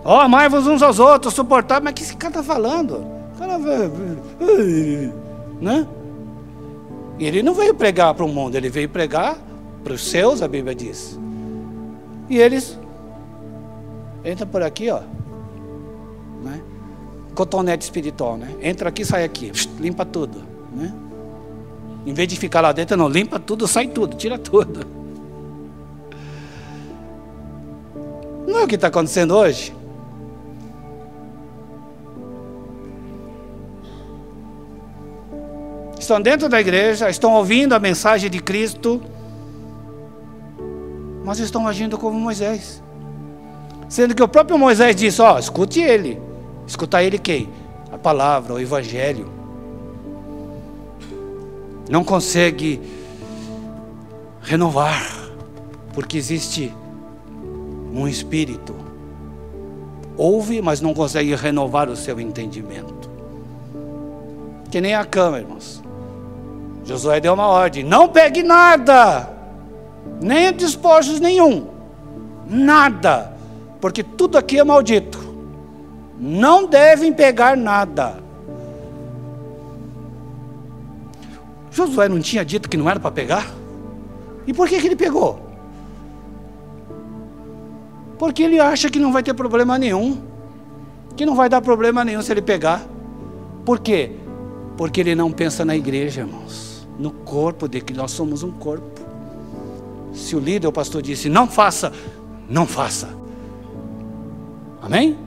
Ó, 0.03 0.17
oh, 0.17 0.21
amai-vos 0.21 0.65
uns 0.65 0.81
aos 0.81 0.99
outros, 0.99 1.33
suportar. 1.33 1.81
Mas 1.81 1.91
o 1.91 1.95
que 1.95 2.01
esse 2.01 2.15
cara 2.15 2.39
está 2.39 2.43
falando? 2.43 3.05
Cara, 3.37 3.57
né? 5.61 5.87
Ele 7.19 7.43
não 7.43 7.53
veio 7.53 7.75
pregar 7.75 8.13
para 8.15 8.25
o 8.25 8.27
mundo, 8.27 8.55
ele 8.55 8.69
veio 8.69 8.89
pregar 8.89 9.37
para 9.83 9.93
os 9.93 10.09
seus, 10.09 10.41
a 10.41 10.47
Bíblia 10.47 10.73
diz. 10.73 11.19
E 12.27 12.39
eles 12.39 12.79
entra 14.25 14.45
por 14.45 14.63
aqui, 14.63 14.89
ó. 14.89 15.01
Né? 16.41 16.61
Cotonete 17.35 17.83
espiritual, 17.83 18.37
né? 18.37 18.55
Entra 18.61 18.89
aqui, 18.89 19.05
sai 19.05 19.23
aqui, 19.23 19.51
limpa 19.79 20.03
tudo, 20.03 20.41
né? 20.73 20.91
Em 22.05 22.13
vez 22.13 22.27
de 22.27 22.35
ficar 22.35 22.61
lá 22.61 22.71
dentro, 22.71 22.97
não, 22.97 23.07
limpa 23.07 23.39
tudo, 23.39 23.67
sai 23.67 23.87
tudo, 23.87 24.15
tira 24.15 24.37
tudo. 24.37 24.85
Não 28.47 28.59
é 28.59 28.63
o 28.63 28.67
que 28.67 28.75
está 28.75 28.87
acontecendo 28.87 29.35
hoje? 29.35 29.73
Estão 35.99 36.19
dentro 36.19 36.49
da 36.49 36.59
igreja, 36.59 37.09
estão 37.09 37.33
ouvindo 37.33 37.73
a 37.73 37.79
mensagem 37.79 38.29
de 38.29 38.41
Cristo, 38.41 39.01
mas 41.23 41.39
estão 41.39 41.67
agindo 41.67 41.97
como 41.97 42.19
Moisés. 42.19 42.81
Sendo 43.87 44.15
que 44.15 44.23
o 44.23 44.27
próprio 44.27 44.57
Moisés 44.57 44.95
disse: 44.95 45.21
Ó, 45.21 45.37
escute 45.37 45.79
ele. 45.79 46.19
Escutar 46.65 47.03
ele 47.03 47.19
quem? 47.19 47.49
A 47.91 47.97
palavra, 47.97 48.53
o 48.53 48.59
evangelho. 48.59 49.40
Não 51.91 52.03
consegue 52.03 52.81
renovar, 54.41 55.05
porque 55.93 56.17
existe 56.17 56.73
um 57.93 58.07
espírito. 58.07 58.73
Ouve, 60.17 60.61
mas 60.61 60.81
não 60.81 60.93
consegue 60.93 61.35
renovar 61.35 61.87
o 61.89 61.95
seu 61.95 62.19
entendimento. 62.19 63.11
Que 64.71 64.81
nem 64.81 64.95
a 64.95 65.05
cama, 65.05 65.39
irmãos. 65.39 65.83
Josué 66.83 67.19
deu 67.19 67.33
uma 67.33 67.47
ordem: 67.47 67.83
não 67.83 68.09
pegue 68.09 68.41
nada 68.41 69.31
nem 70.21 70.51
despojos 70.53 71.19
nenhum, 71.19 71.67
nada, 72.47 73.33
porque 73.79 74.03
tudo 74.03 74.37
aqui 74.37 74.59
é 74.59 74.63
maldito. 74.63 75.19
Não 76.19 76.67
devem 76.67 77.11
pegar 77.11 77.57
nada. 77.57 78.21
Josué 81.71 82.09
não 82.09 82.19
tinha 82.19 82.43
dito 82.43 82.69
que 82.69 82.75
não 82.75 82.89
era 82.89 82.99
para 82.99 83.09
pegar? 83.09 83.49
E 84.45 84.53
por 84.53 84.67
que, 84.67 84.79
que 84.79 84.87
ele 84.87 84.95
pegou? 84.95 85.49
Porque 88.19 88.43
ele 88.43 88.59
acha 88.59 88.89
que 88.89 88.99
não 88.99 89.11
vai 89.11 89.23
ter 89.23 89.33
problema 89.33 89.79
nenhum, 89.79 90.21
que 91.15 91.25
não 91.25 91.33
vai 91.33 91.49
dar 91.49 91.61
problema 91.61 92.03
nenhum 92.03 92.21
se 92.21 92.31
ele 92.31 92.41
pegar. 92.41 92.85
Por 93.65 93.79
quê? 93.79 94.11
Porque 94.77 94.99
ele 94.99 95.15
não 95.15 95.31
pensa 95.31 95.63
na 95.63 95.75
igreja, 95.75 96.21
irmãos, 96.21 96.87
no 96.99 97.11
corpo 97.11 97.67
de 97.67 97.81
que 97.81 97.93
nós 97.93 98.11
somos 98.11 98.43
um 98.43 98.51
corpo. 98.51 99.01
Se 100.13 100.35
o 100.35 100.39
líder, 100.39 100.67
o 100.67 100.71
pastor 100.71 101.01
disse, 101.01 101.29
não 101.29 101.47
faça, 101.47 101.91
não 102.49 102.67
faça. 102.67 103.09
Amém? 104.81 105.17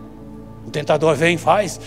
O 0.67 0.71
tentador 0.71 1.15
vem, 1.17 1.39
faz. 1.39 1.81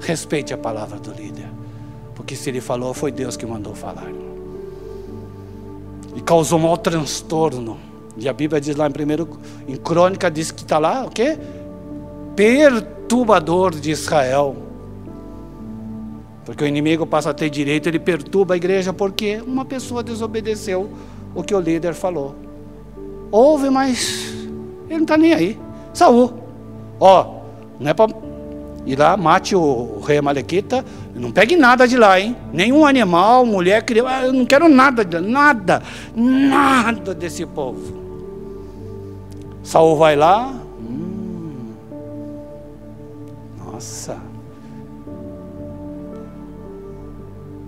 Respeite 0.00 0.52
a 0.52 0.58
palavra 0.58 0.98
do 0.98 1.12
líder. 1.12 1.48
Porque 2.14 2.34
se 2.34 2.50
ele 2.50 2.60
falou, 2.60 2.92
foi 2.92 3.12
Deus 3.12 3.36
que 3.36 3.46
mandou 3.46 3.74
falar. 3.74 4.10
E 6.14 6.20
causou 6.20 6.58
um 6.58 6.62
maior 6.62 6.76
transtorno. 6.76 7.78
E 8.16 8.28
a 8.28 8.32
Bíblia 8.32 8.60
diz 8.60 8.76
lá 8.76 8.88
em 8.88 8.90
primeiro, 8.90 9.38
em 9.68 9.76
crônica, 9.76 10.30
diz 10.30 10.50
que 10.50 10.62
está 10.62 10.78
lá 10.78 11.04
o 11.04 11.10
quê? 11.10 11.38
Perturbador 12.34 13.70
de 13.74 13.90
Israel. 13.90 14.56
Porque 16.44 16.64
o 16.64 16.66
inimigo 16.66 17.06
passa 17.06 17.30
a 17.30 17.34
ter 17.34 17.48
direito, 17.48 17.88
ele 17.88 17.98
perturba 17.98 18.54
a 18.54 18.56
igreja 18.56 18.92
porque 18.92 19.40
uma 19.46 19.64
pessoa 19.64 20.02
desobedeceu 20.02 20.90
o 21.34 21.42
que 21.42 21.54
o 21.54 21.60
líder 21.60 21.94
falou. 21.94 22.34
Houve, 23.30 23.70
mas 23.70 24.32
ele 24.88 24.96
não 24.96 25.02
está 25.02 25.16
nem 25.16 25.32
aí. 25.32 25.58
Saúl, 25.94 26.32
ó, 26.98 27.40
não 27.78 27.90
é 27.90 27.94
para 27.94 28.12
ir 28.86 28.98
lá, 28.98 29.16
mate 29.16 29.54
o, 29.54 29.60
o 29.60 30.00
rei 30.00 30.18
Amalequita, 30.18 30.84
não 31.14 31.30
pegue 31.30 31.56
nada 31.56 31.86
de 31.86 31.96
lá, 31.96 32.18
hein? 32.18 32.36
Nenhum 32.52 32.86
animal, 32.86 33.44
mulher, 33.44 33.82
criança, 33.84 34.10
ah, 34.10 34.26
eu 34.26 34.32
não 34.32 34.46
quero 34.46 34.68
nada, 34.68 35.04
nada, 35.20 35.82
nada 36.14 37.14
desse 37.14 37.44
povo. 37.46 38.00
Saul 39.62 39.96
vai 39.96 40.16
lá, 40.16 40.54
hum, 40.80 41.74
nossa, 43.58 44.16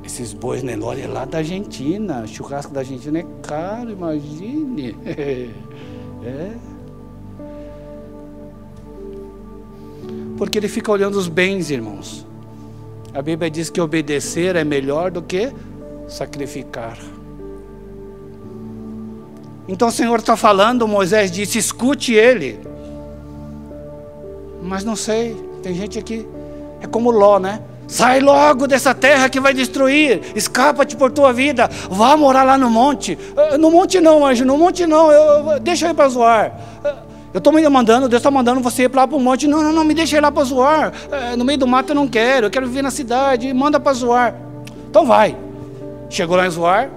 esses 0.05 0.33
bois 0.33 0.63
Nelore 0.63 1.03
é 1.03 1.07
lá 1.07 1.25
da 1.25 1.39
Argentina, 1.39 2.27
churrasco 2.27 2.73
da 2.73 2.81
Argentina 2.81 3.19
é 3.19 3.27
caro, 3.43 3.91
imagine. 3.91 4.97
é. 6.25 6.72
Porque 10.37 10.59
ele 10.59 10.69
fica 10.69 10.91
olhando 10.91 11.17
os 11.17 11.29
bens, 11.29 11.71
irmãos. 11.71 12.27
A 13.15 13.21
Bíblia 13.21 13.51
diz 13.51 13.69
que 13.69 13.81
obedecer 13.81 14.57
é 14.57 14.65
melhor 14.65 15.11
do 15.11 15.21
que 15.21 15.53
sacrificar. 16.09 16.99
Então 19.69 19.89
o 19.89 19.93
Senhor 19.93 20.19
está 20.19 20.37
falando, 20.37 20.89
Moisés 20.89 21.31
disse: 21.31 21.59
escute 21.59 22.15
ele. 22.15 22.59
Mas 24.63 24.85
não 24.85 24.97
sei, 24.97 25.37
tem 25.63 25.75
gente 25.75 25.99
aqui, 25.99 26.27
é 26.81 26.87
como 26.87 27.11
Ló, 27.11 27.39
né? 27.39 27.63
Sai 27.87 28.21
logo 28.21 28.67
dessa 28.67 28.95
terra 28.95 29.29
que 29.29 29.39
vai 29.39 29.53
destruir, 29.53 30.23
escapa-te 30.35 30.97
por 30.97 31.11
tua 31.11 31.33
vida, 31.33 31.69
vá 31.91 32.17
morar 32.17 32.45
lá 32.45 32.57
no 32.57 32.71
monte. 32.71 33.19
Ah, 33.37 33.59
no 33.59 33.71
monte 33.71 34.01
não, 34.01 34.25
anjo, 34.25 34.45
no 34.45 34.57
monte 34.57 34.87
não, 34.87 35.13
eu, 35.13 35.61
deixa 35.61 35.87
eu 35.87 35.91
ir 35.91 35.95
para 35.95 36.09
zoar. 36.09 36.59
Eu 37.33 37.39
estou 37.39 37.53
me 37.53 37.67
mandando, 37.67 38.09
Deus 38.09 38.21
está 38.21 38.31
mandando 38.31 38.61
você 38.61 38.83
ir 38.83 38.95
lá 38.95 39.09
para 39.09 39.17
o 39.17 39.21
monte. 39.21 39.47
Não, 39.47 39.63
não, 39.63 39.73
não, 39.73 39.85
me 39.85 39.95
deixa 39.95 40.19
ir 40.19 40.21
lá 40.21 40.31
para 40.31 40.45
zoar. 40.45 40.93
É, 41.11 41.35
no 41.35 41.45
meio 41.45 41.59
do 41.59 41.67
mato 41.67 41.91
eu 41.91 41.95
não 41.95 42.07
quero, 42.07 42.47
eu 42.47 42.51
quero 42.51 42.67
viver 42.67 42.83
na 42.83 42.91
cidade. 42.91 43.53
Manda 43.55 43.81
para 43.81 43.93
zoar. 43.95 44.35
Então 44.91 45.07
vai. 45.07 45.37
Chegou 46.11 46.37
lá 46.37 46.47
em 46.47 46.51
zoar. 46.51 46.91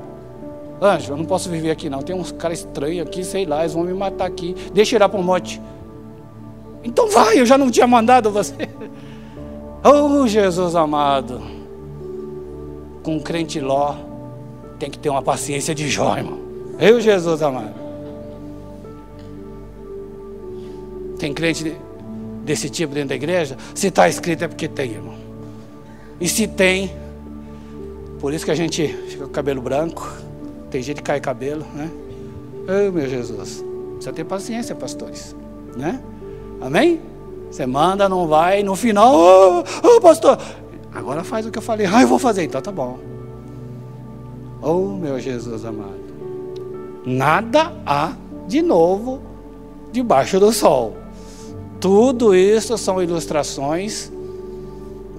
Anjo, 0.82 1.14
eu 1.14 1.18
não 1.18 1.24
posso 1.24 1.50
viver 1.50 1.72
aqui 1.72 1.90
não. 1.90 2.02
Tem 2.02 2.14
uns 2.14 2.34
caras 2.34 2.60
estranhos 2.60 3.08
aqui, 3.08 3.24
sei 3.24 3.46
lá, 3.46 3.62
eles 3.62 3.74
vão 3.74 3.84
me 3.84 3.94
matar 3.94 4.26
aqui. 4.26 4.54
Deixa 4.74 4.98
ir 4.98 5.00
lá 5.00 5.08
para 5.08 5.20
o 5.20 5.24
monte. 5.24 5.62
Então 6.84 7.10
vai, 7.10 7.40
eu 7.40 7.46
já 7.46 7.58
não 7.58 7.72
tinha 7.72 7.88
mandado 7.88 8.30
você. 8.30 8.54
Oh, 9.88 10.26
Jesus 10.26 10.76
amado. 10.76 11.40
Com 13.04 13.18
um 13.18 13.20
crente 13.20 13.60
Ló, 13.60 13.94
tem 14.80 14.90
que 14.90 14.98
ter 14.98 15.10
uma 15.10 15.22
paciência 15.22 15.76
de 15.76 15.88
Jó, 15.88 16.18
irmão. 16.18 16.40
Eu, 16.80 17.00
Jesus 17.00 17.44
amado. 17.44 17.85
Tem 21.18 21.34
crente 21.34 21.76
desse 22.44 22.70
tipo 22.70 22.94
dentro 22.94 23.10
da 23.10 23.16
igreja? 23.16 23.58
Se 23.74 23.88
está 23.88 24.08
escrito 24.08 24.44
é 24.44 24.48
porque 24.48 24.68
tem, 24.68 24.92
irmão. 24.92 25.16
E 26.20 26.28
se 26.28 26.48
tem, 26.48 26.92
por 28.20 28.34
isso 28.34 28.46
que 28.46 28.52
a 28.52 28.56
gente 28.56 28.88
fica 28.88 29.24
com 29.24 29.30
o 29.30 29.34
cabelo 29.34 29.62
branco, 29.62 30.12
tem 30.70 30.82
gente 30.82 30.98
que 30.98 31.04
cai 31.04 31.20
cabelo, 31.20 31.66
né? 31.74 31.90
Oh, 32.68 32.92
meu 32.92 33.08
Jesus. 33.08 33.64
Precisa 33.94 34.14
ter 34.14 34.24
paciência, 34.24 34.76
pastores. 34.76 35.36
Né? 35.76 36.02
Amém? 36.62 37.02
Você 37.52 37.66
manda, 37.66 38.10
não 38.10 38.28
vai, 38.28 38.64
no 38.64 38.76
final, 38.76 39.16
ô 39.16 39.60
oh, 39.60 39.88
oh, 39.88 40.02
pastor, 40.02 40.38
agora 40.94 41.24
faz 41.24 41.46
o 41.46 41.52
que 41.52 41.58
eu 41.58 41.62
falei. 41.62 41.86
Ah, 41.86 42.02
eu 42.02 42.08
vou 42.08 42.20
fazer, 42.20 42.44
então 42.44 42.62
tá 42.62 42.72
bom. 42.72 43.00
Oh, 44.62 44.98
meu 44.98 45.20
Jesus 45.20 45.64
amado. 45.64 46.06
Nada 47.06 47.72
há 47.86 48.14
de 48.48 48.62
novo 48.62 49.22
debaixo 49.92 50.40
do 50.40 50.52
sol. 50.52 50.98
Tudo 51.86 52.34
isso 52.34 52.76
são 52.80 53.00
ilustrações, 53.00 54.12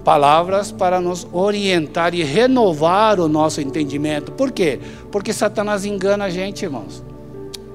palavras 0.05 0.73
para 0.73 1.01
nos 1.01 1.25
orientar 1.33 2.13
e 2.13 2.25
renovar 2.25 3.21
o 3.21 3.29
nosso 3.29 3.61
entendimento. 3.61 4.33
Por 4.33 4.51
quê? 4.51 4.81
Porque 5.13 5.33
Satanás 5.33 5.85
engana 5.85 6.25
a 6.25 6.29
gente, 6.29 6.65
irmãos. 6.65 7.05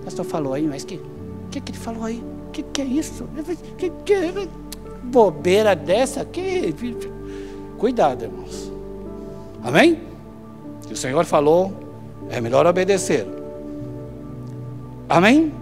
O 0.01 0.03
pastor 0.03 0.25
falou 0.25 0.53
aí, 0.53 0.67
mas 0.67 0.83
que 0.83 0.99
que, 1.49 1.61
que 1.61 1.71
ele 1.71 1.77
falou 1.77 2.03
aí? 2.03 2.21
Que 2.51 2.63
que 2.63 2.81
é 2.81 2.83
isso? 2.83 3.29
Que, 3.77 3.89
que 4.03 4.49
bobeira 5.03 5.73
dessa? 5.73 6.25
Que 6.25 6.75
cuidado, 7.77 8.25
irmãos. 8.25 8.73
Amém? 9.63 10.01
O 10.91 10.97
Senhor 10.97 11.23
falou, 11.23 11.71
é 12.29 12.41
melhor 12.41 12.65
obedecer. 12.67 13.25
Amém? 15.07 15.61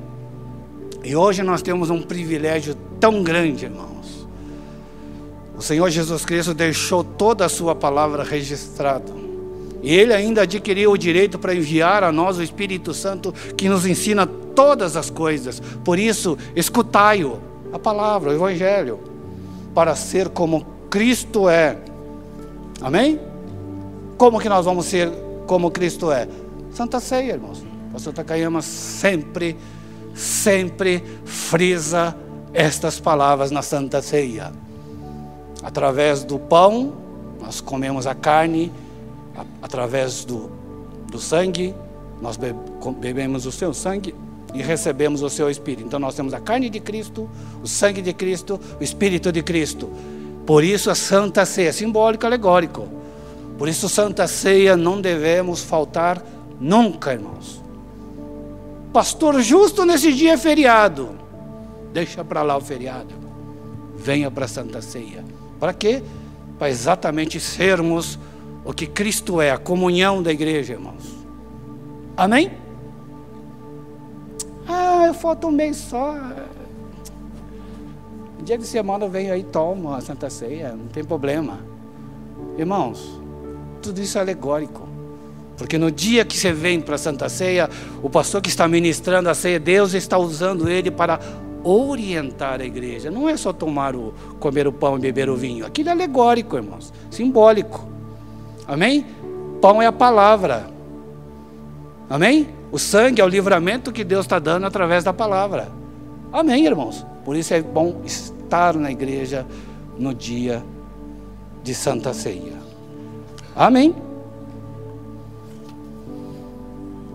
E 1.03 1.15
hoje 1.15 1.43
nós 1.43 1.61
temos 1.61 1.89
um 1.89 2.01
privilégio 2.01 2.75
tão 2.99 3.23
grande, 3.23 3.65
irmãos. 3.65 4.27
O 5.57 5.61
Senhor 5.61 5.89
Jesus 5.89 6.25
Cristo 6.25 6.53
deixou 6.53 7.03
toda 7.03 7.45
a 7.45 7.49
sua 7.49 7.75
palavra 7.75 8.23
registrada. 8.23 9.11
E 9.81 9.93
ele 9.93 10.13
ainda 10.13 10.41
adquiriu 10.41 10.91
o 10.91 10.97
direito 10.97 11.39
para 11.39 11.55
enviar 11.55 12.03
a 12.03 12.11
nós 12.11 12.37
o 12.37 12.43
Espírito 12.43 12.93
Santo 12.93 13.33
que 13.55 13.69
nos 13.69 13.85
ensina 13.85 14.25
todas 14.25 14.97
as 14.97 15.09
coisas. 15.09 15.61
Por 15.83 15.97
isso, 15.97 16.37
escutai-o, 16.55 17.39
a 17.71 17.79
palavra, 17.79 18.31
o 18.31 18.33
Evangelho, 18.33 18.99
para 19.73 19.95
ser 19.95 20.29
como 20.29 20.65
Cristo 20.89 21.47
é. 21.47 21.77
Amém? 22.81 23.19
Como 24.17 24.39
que 24.39 24.49
nós 24.49 24.65
vamos 24.65 24.85
ser 24.85 25.09
como 25.47 25.71
Cristo 25.71 26.11
é? 26.11 26.27
Santa 26.71 26.99
Ceia, 26.99 27.33
irmãos. 27.33 27.63
Pastor 27.91 28.13
Takayama 28.13 28.61
sempre, 28.61 29.57
sempre 30.19 31.01
frisa 31.23 32.15
estas 32.53 32.99
palavras 32.99 33.51
na 33.51 33.61
Santa 33.61 34.01
Ceia. 34.01 34.51
Através 35.63 36.23
do 36.23 36.37
pão, 36.37 36.93
nós 37.39 37.61
comemos 37.61 38.05
a 38.05 38.13
carne, 38.13 38.71
através 39.61 40.25
do, 40.25 40.51
do 41.09 41.19
sangue, 41.19 41.73
nós 42.21 42.37
bebemos 42.99 43.45
o 43.45 43.51
seu 43.51 43.73
sangue 43.73 44.13
e 44.53 44.61
recebemos 44.61 45.21
o 45.21 45.29
seu 45.29 45.49
Espírito. 45.49 45.85
Então 45.87 45.99
nós 45.99 46.15
temos 46.15 46.33
a 46.33 46.39
carne 46.39 46.69
de 46.69 46.81
Cristo, 46.81 47.29
o 47.63 47.67
sangue 47.67 48.01
de 48.01 48.13
Cristo, 48.13 48.59
o 48.79 48.83
Espírito 48.83 49.31
de 49.31 49.41
Cristo. 49.41 49.89
Por 50.45 50.63
isso 50.63 50.89
a 50.89 50.95
Santa 50.95 51.45
Ceia, 51.45 51.71
simbólico, 51.71 52.25
alegórico. 52.25 52.87
Por 53.57 53.69
isso 53.69 53.87
Santa 53.87 54.27
Ceia 54.27 54.75
não 54.75 54.99
devemos 54.99 55.63
faltar 55.63 56.21
nunca, 56.59 57.13
irmãos. 57.13 57.68
Pastor, 58.91 59.39
justo 59.41 59.85
nesse 59.85 60.11
dia 60.13 60.33
é 60.33 60.37
feriado. 60.37 61.11
Deixa 61.93 62.23
para 62.23 62.41
lá 62.41 62.57
o 62.57 62.61
feriado. 62.61 63.13
Venha 63.95 64.31
para 64.31 64.45
a 64.45 64.47
Santa 64.47 64.81
Ceia. 64.81 65.23
Para 65.59 65.73
quê? 65.73 66.01
Para 66.57 66.69
exatamente 66.69 67.39
sermos 67.39 68.17
o 68.65 68.73
que 68.73 68.87
Cristo 68.87 69.39
é, 69.39 69.51
a 69.51 69.57
comunhão 69.57 70.23
da 70.23 70.31
igreja, 70.31 70.73
irmãos. 70.73 71.15
Amém? 72.17 72.51
Ah, 74.67 75.05
eu 75.07 75.13
falta 75.13 75.47
um 75.47 75.51
mês 75.51 75.77
só. 75.77 76.15
Dia 78.43 78.57
de 78.57 78.65
semana 78.65 79.05
eu 79.05 79.09
venho 79.09 79.31
aí 79.31 79.43
tomo 79.43 79.93
a 79.93 80.01
Santa 80.01 80.29
Ceia, 80.29 80.71
não 80.71 80.87
tem 80.87 81.03
problema. 81.03 81.59
Irmãos, 82.57 83.21
tudo 83.81 84.01
isso 84.01 84.17
é 84.17 84.21
alegórico. 84.21 84.88
Porque 85.59 85.77
no 85.77 85.91
dia 85.91 86.23
que 86.23 86.37
você 86.37 86.53
vem 86.53 86.79
para 86.79 86.95
a 86.95 86.97
Santa 86.97 87.27
Ceia, 87.27 87.69
o 88.01 88.09
pastor 88.09 88.41
que 88.41 88.47
está 88.47 88.65
ministrando 88.65 89.29
a 89.29 89.33
ceia, 89.33 89.59
Deus 89.59 89.93
está 89.93 90.17
usando 90.17 90.69
ele 90.69 90.89
para 90.89 91.19
orientar 91.65 92.61
a 92.61 92.63
igreja. 92.63 93.11
Não 93.11 93.27
é 93.27 93.35
só 93.35 93.51
tomar 93.51 93.93
o, 93.93 94.13
comer 94.39 94.65
o 94.67 94.71
pão 94.71 94.95
e 94.95 95.01
beber 95.01 95.29
o 95.29 95.35
vinho. 95.35 95.65
Aquilo 95.65 95.89
é 95.89 95.91
alegórico, 95.91 96.55
irmãos, 96.55 96.93
simbólico. 97.11 97.85
Amém? 98.65 99.05
Pão 99.61 99.81
é 99.81 99.85
a 99.85 99.91
palavra. 99.91 100.67
Amém? 102.09 102.47
O 102.71 102.79
sangue 102.79 103.19
é 103.19 103.25
o 103.25 103.27
livramento 103.27 103.91
que 103.91 104.05
Deus 104.05 104.25
está 104.25 104.39
dando 104.39 104.65
através 104.65 105.03
da 105.03 105.11
palavra. 105.11 105.69
Amém, 106.31 106.65
irmãos? 106.65 107.05
Por 107.25 107.35
isso 107.35 107.53
é 107.53 107.61
bom 107.61 108.01
estar 108.05 108.75
na 108.75 108.89
igreja 108.89 109.45
no 109.97 110.13
dia 110.13 110.63
de 111.61 111.75
Santa 111.75 112.13
Ceia. 112.13 112.53
Amém? 113.53 113.93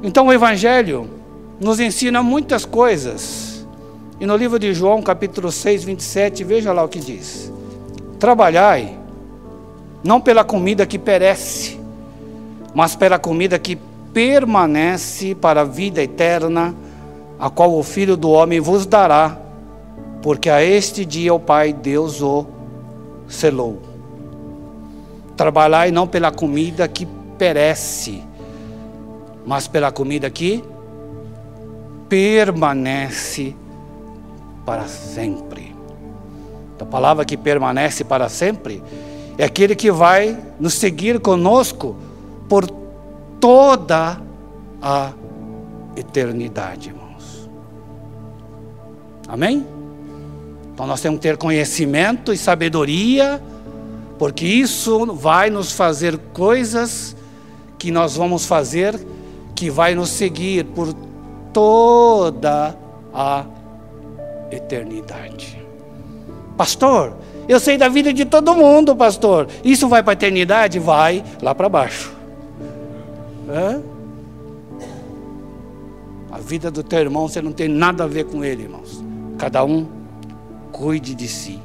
Então 0.04 0.26
o 0.26 0.32
Evangelho 0.34 1.08
nos 1.58 1.80
ensina 1.80 2.22
muitas 2.22 2.66
coisas. 2.66 3.66
E 4.20 4.26
no 4.26 4.36
livro 4.36 4.58
de 4.58 4.74
João, 4.74 5.00
capítulo 5.00 5.50
6, 5.50 5.82
27, 5.82 6.44
veja 6.44 6.74
lá 6.74 6.84
o 6.84 6.88
que 6.88 7.00
diz: 7.00 7.50
Trabalhai, 8.20 8.98
não 10.04 10.20
pela 10.20 10.44
comida 10.44 10.84
que 10.84 10.98
perece, 10.98 11.80
mas 12.74 12.94
pela 12.94 13.18
comida 13.18 13.58
que 13.58 13.78
permanece 14.12 15.34
para 15.34 15.62
a 15.62 15.64
vida 15.64 16.02
eterna, 16.02 16.74
a 17.40 17.48
qual 17.48 17.74
o 17.74 17.82
Filho 17.82 18.14
do 18.14 18.28
Homem 18.28 18.60
vos 18.60 18.84
dará, 18.84 19.38
porque 20.20 20.50
a 20.50 20.62
este 20.62 21.06
dia 21.06 21.32
o 21.32 21.40
Pai 21.40 21.72
Deus 21.72 22.20
o 22.20 22.44
selou. 23.26 23.80
Trabalhai 25.34 25.90
não 25.90 26.06
pela 26.06 26.30
comida 26.30 26.86
que 26.86 27.08
perece, 27.38 28.22
mas 29.44 29.68
pela 29.68 29.92
comida 29.92 30.30
que 30.30 30.64
permanece 32.08 33.54
para 34.64 34.86
sempre. 34.86 35.74
A 36.80 36.84
palavra 36.84 37.24
que 37.24 37.36
permanece 37.36 38.04
para 38.04 38.28
sempre 38.28 38.82
é 39.38 39.44
aquele 39.44 39.74
que 39.74 39.90
vai 39.90 40.38
nos 40.60 40.74
seguir 40.74 41.18
conosco 41.18 41.96
por 42.48 42.66
toda 43.40 44.20
a 44.82 45.12
eternidade, 45.96 46.90
irmãos. 46.90 47.48
Amém? 49.26 49.66
Então 50.72 50.86
nós 50.86 51.00
temos 51.00 51.18
que 51.18 51.22
ter 51.22 51.36
conhecimento 51.36 52.32
e 52.32 52.36
sabedoria, 52.36 53.42
porque 54.18 54.44
isso 54.44 55.06
vai 55.14 55.48
nos 55.48 55.72
fazer 55.72 56.18
coisas 56.32 57.16
que 57.78 57.90
nós 57.90 58.16
vamos 58.16 58.44
fazer 58.44 58.94
que 59.54 59.70
vai 59.70 59.94
nos 59.94 60.10
seguir 60.10 60.64
por 60.66 60.94
toda 61.52 62.76
a 63.12 63.44
eternidade. 64.50 65.62
Pastor, 66.56 67.14
eu 67.48 67.60
sei 67.60 67.76
da 67.76 67.88
vida 67.88 68.12
de 68.12 68.24
todo 68.24 68.54
mundo, 68.54 68.94
pastor. 68.96 69.48
Isso 69.62 69.88
vai 69.88 70.02
para 70.02 70.12
a 70.12 70.14
eternidade? 70.14 70.78
Vai 70.78 71.24
lá 71.42 71.54
para 71.54 71.68
baixo. 71.68 72.12
A 76.30 76.38
vida 76.38 76.70
do 76.70 76.82
teu 76.82 76.98
irmão, 77.00 77.28
você 77.28 77.40
não 77.40 77.52
tem 77.52 77.68
nada 77.68 78.04
a 78.04 78.06
ver 78.06 78.24
com 78.24 78.44
ele, 78.44 78.64
irmãos. 78.64 79.02
Cada 79.38 79.64
um 79.64 79.86
cuide 80.72 81.14
de 81.14 81.28
si. 81.28 81.60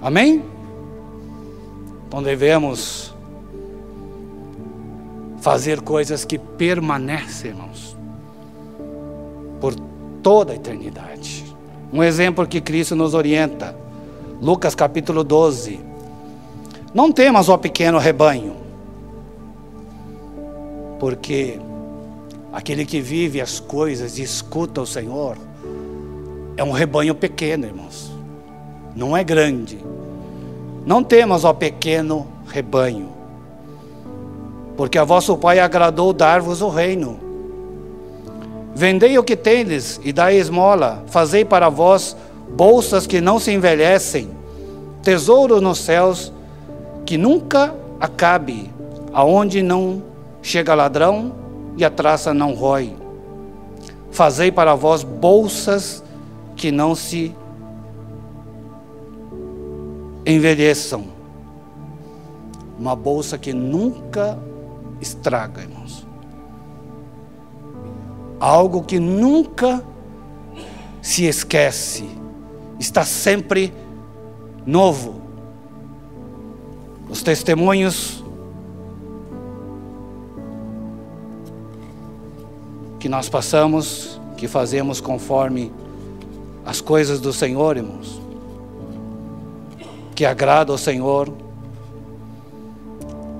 Amém? 0.00 0.44
Então 2.06 2.22
devemos 2.22 3.14
fazer 5.48 5.80
coisas 5.80 6.26
que 6.26 6.36
permanecem, 6.36 7.52
irmãos, 7.52 7.96
por 9.58 9.74
toda 10.22 10.52
a 10.52 10.54
eternidade. 10.54 11.42
Um 11.90 12.02
exemplo 12.02 12.46
que 12.46 12.60
Cristo 12.60 12.94
nos 12.94 13.14
orienta, 13.14 13.74
Lucas 14.42 14.74
capítulo 14.74 15.24
12. 15.24 15.80
Não 16.92 17.10
temas, 17.10 17.48
ó 17.48 17.56
pequeno 17.56 17.96
rebanho, 17.96 18.56
porque 21.00 21.58
aquele 22.52 22.84
que 22.84 23.00
vive 23.00 23.40
as 23.40 23.58
coisas 23.58 24.18
e 24.18 24.22
escuta 24.22 24.82
o 24.82 24.86
Senhor 24.86 25.38
é 26.58 26.62
um 26.62 26.72
rebanho 26.72 27.14
pequeno, 27.14 27.64
irmãos, 27.64 28.12
não 28.94 29.16
é 29.16 29.24
grande. 29.24 29.78
Não 30.84 31.02
temas, 31.02 31.42
ó 31.42 31.54
pequeno 31.54 32.26
rebanho, 32.46 33.17
porque 34.78 34.96
a 34.96 35.02
vosso 35.02 35.36
Pai 35.36 35.58
agradou 35.58 36.12
dar-vos 36.12 36.62
o 36.62 36.68
reino. 36.68 37.18
Vendei 38.76 39.18
o 39.18 39.24
que 39.24 39.34
tendes 39.34 40.00
e 40.04 40.12
dai 40.12 40.36
esmola, 40.36 41.02
fazei 41.08 41.44
para 41.44 41.68
vós 41.68 42.16
bolsas 42.50 43.04
que 43.04 43.20
não 43.20 43.40
se 43.40 43.50
envelhecem, 43.50 44.30
tesouro 45.02 45.60
nos 45.60 45.78
céus 45.78 46.32
que 47.04 47.18
nunca 47.18 47.74
acabe, 47.98 48.70
aonde 49.12 49.62
não 49.64 50.00
chega 50.40 50.76
ladrão 50.76 51.32
e 51.76 51.84
a 51.84 51.90
traça 51.90 52.32
não 52.32 52.54
rói. 52.54 52.94
Fazei 54.12 54.52
para 54.52 54.76
vós 54.76 55.02
bolsas 55.02 56.04
que 56.54 56.70
não 56.70 56.94
se 56.94 57.34
envelheçam. 60.24 61.06
Uma 62.78 62.94
bolsa 62.94 63.36
que 63.36 63.52
nunca 63.52 64.38
estraga, 65.00 65.62
irmãos. 65.62 66.06
Algo 68.40 68.82
que 68.82 68.98
nunca 68.98 69.82
se 71.02 71.24
esquece, 71.24 72.08
está 72.78 73.04
sempre 73.04 73.72
novo. 74.66 75.20
Os 77.08 77.22
testemunhos 77.22 78.22
que 82.98 83.08
nós 83.08 83.28
passamos, 83.28 84.20
que 84.36 84.46
fazemos 84.46 85.00
conforme 85.00 85.72
as 86.64 86.80
coisas 86.80 87.20
do 87.20 87.32
Senhor, 87.32 87.76
irmãos, 87.76 88.20
que 90.14 90.26
agrada 90.26 90.72
ao 90.72 90.78
Senhor, 90.78 91.32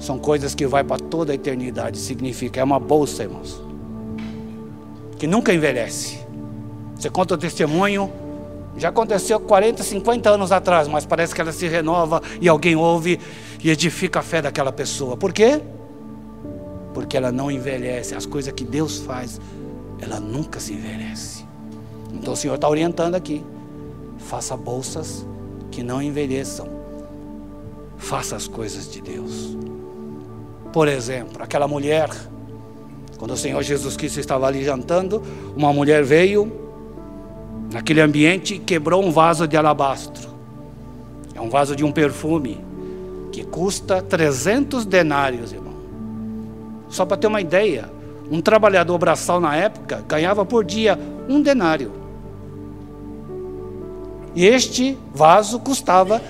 são 0.09 0.18
coisas 0.18 0.54
que 0.54 0.66
vai 0.66 0.82
para 0.82 0.98
toda 0.98 1.32
a 1.32 1.34
eternidade. 1.34 1.98
Significa, 1.98 2.61
é 2.61 2.64
uma 2.64 2.80
bolsa, 2.80 3.24
irmãos. 3.24 3.62
Que 5.18 5.26
nunca 5.26 5.52
envelhece. 5.52 6.18
Você 6.96 7.11
conta 7.11 7.34
o 7.34 7.36
testemunho, 7.36 8.11
já 8.78 8.88
aconteceu 8.88 9.38
40, 9.38 9.82
50 9.82 10.30
anos 10.30 10.50
atrás, 10.50 10.88
mas 10.88 11.04
parece 11.04 11.34
que 11.34 11.42
ela 11.42 11.52
se 11.52 11.68
renova 11.68 12.22
e 12.40 12.48
alguém 12.48 12.74
ouve 12.74 13.20
e 13.62 13.68
edifica 13.68 14.20
a 14.20 14.22
fé 14.22 14.40
daquela 14.40 14.72
pessoa. 14.72 15.14
Por 15.14 15.30
quê? 15.30 15.61
Porque 16.94 17.14
ela 17.14 17.30
não 17.30 17.50
envelhece. 17.50 18.14
As 18.14 18.24
coisas 18.24 18.50
que 18.54 18.64
Deus 18.64 18.96
faz, 19.00 19.38
ela 20.00 20.18
nunca 20.18 20.59
se 20.59 20.72
envelhece. 20.72 21.44
Então 22.14 22.32
o 22.32 22.36
Senhor 22.36 22.54
está 22.54 22.66
orientando 22.66 23.14
aqui. 23.14 23.44
Faça 24.16 24.56
bolsas 24.56 25.26
que 25.70 25.82
não 25.82 26.00
envelheçam. 26.00 26.66
Faça 27.98 28.36
as 28.36 28.48
coisas 28.48 28.90
de 28.90 29.02
Deus. 29.02 29.68
Por 30.73 30.89
exemplo, 30.89 31.43
aquela 31.43 31.66
mulher, 31.66 32.11
quando 33.19 33.33
o 33.33 33.37
Senhor 33.37 33.62
Jesus 33.62 33.97
Cristo 33.97 34.21
estava 34.21 34.47
ali 34.47 34.64
jantando, 34.64 35.23
uma 35.57 35.73
mulher 35.73 36.05
veio 36.05 36.53
naquele 37.73 38.01
ambiente 38.01 38.55
e 38.55 38.59
quebrou 38.59 39.03
um 39.03 39.11
vaso 39.11 39.47
de 39.47 39.57
alabastro. 39.57 40.29
É 41.35 41.41
um 41.41 41.49
vaso 41.49 41.75
de 41.75 41.85
um 41.85 41.93
perfume 41.93 42.61
que 43.33 43.45
custa 43.45 44.03
300 44.03 44.85
denários, 44.85 45.53
irmão. 45.53 45.75
Só 46.89 47.05
para 47.05 47.16
ter 47.16 47.27
uma 47.27 47.41
ideia, 47.41 47.91
um 48.31 48.41
trabalhador 48.41 48.99
braçal 48.99 49.41
na 49.41 49.55
época 49.57 50.05
ganhava 50.07 50.45
por 50.45 50.64
dia 50.64 50.99
um 51.29 51.41
denário. 51.41 51.93
E 54.35 54.47
este 54.47 54.99
vaso 55.14 55.59
custava 55.59 56.21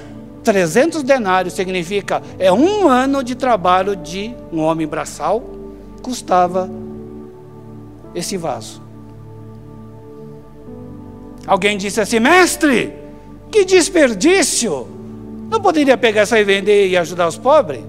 300 0.49 1.03
denários 1.03 1.53
significa 1.53 2.23
é 2.39 2.51
um 2.51 2.89
ano 2.89 3.23
de 3.23 3.35
trabalho 3.35 3.95
de 3.95 4.35
um 4.51 4.61
homem 4.61 4.87
braçal 4.87 5.43
custava 6.03 6.71
esse 8.15 8.39
vaso. 8.39 8.81
Alguém 11.47 11.77
disse 11.77 12.01
assim, 12.01 12.19
mestre, 12.19 12.95
que 13.51 13.63
desperdício! 13.67 14.89
Não 15.51 15.61
poderia 15.61 15.99
pegar 15.99 16.23
isso 16.23 16.35
e 16.35 16.43
vender 16.43 16.89
e 16.89 16.97
ajudar 16.97 17.29
os 17.29 17.37
pobres? 17.37 17.85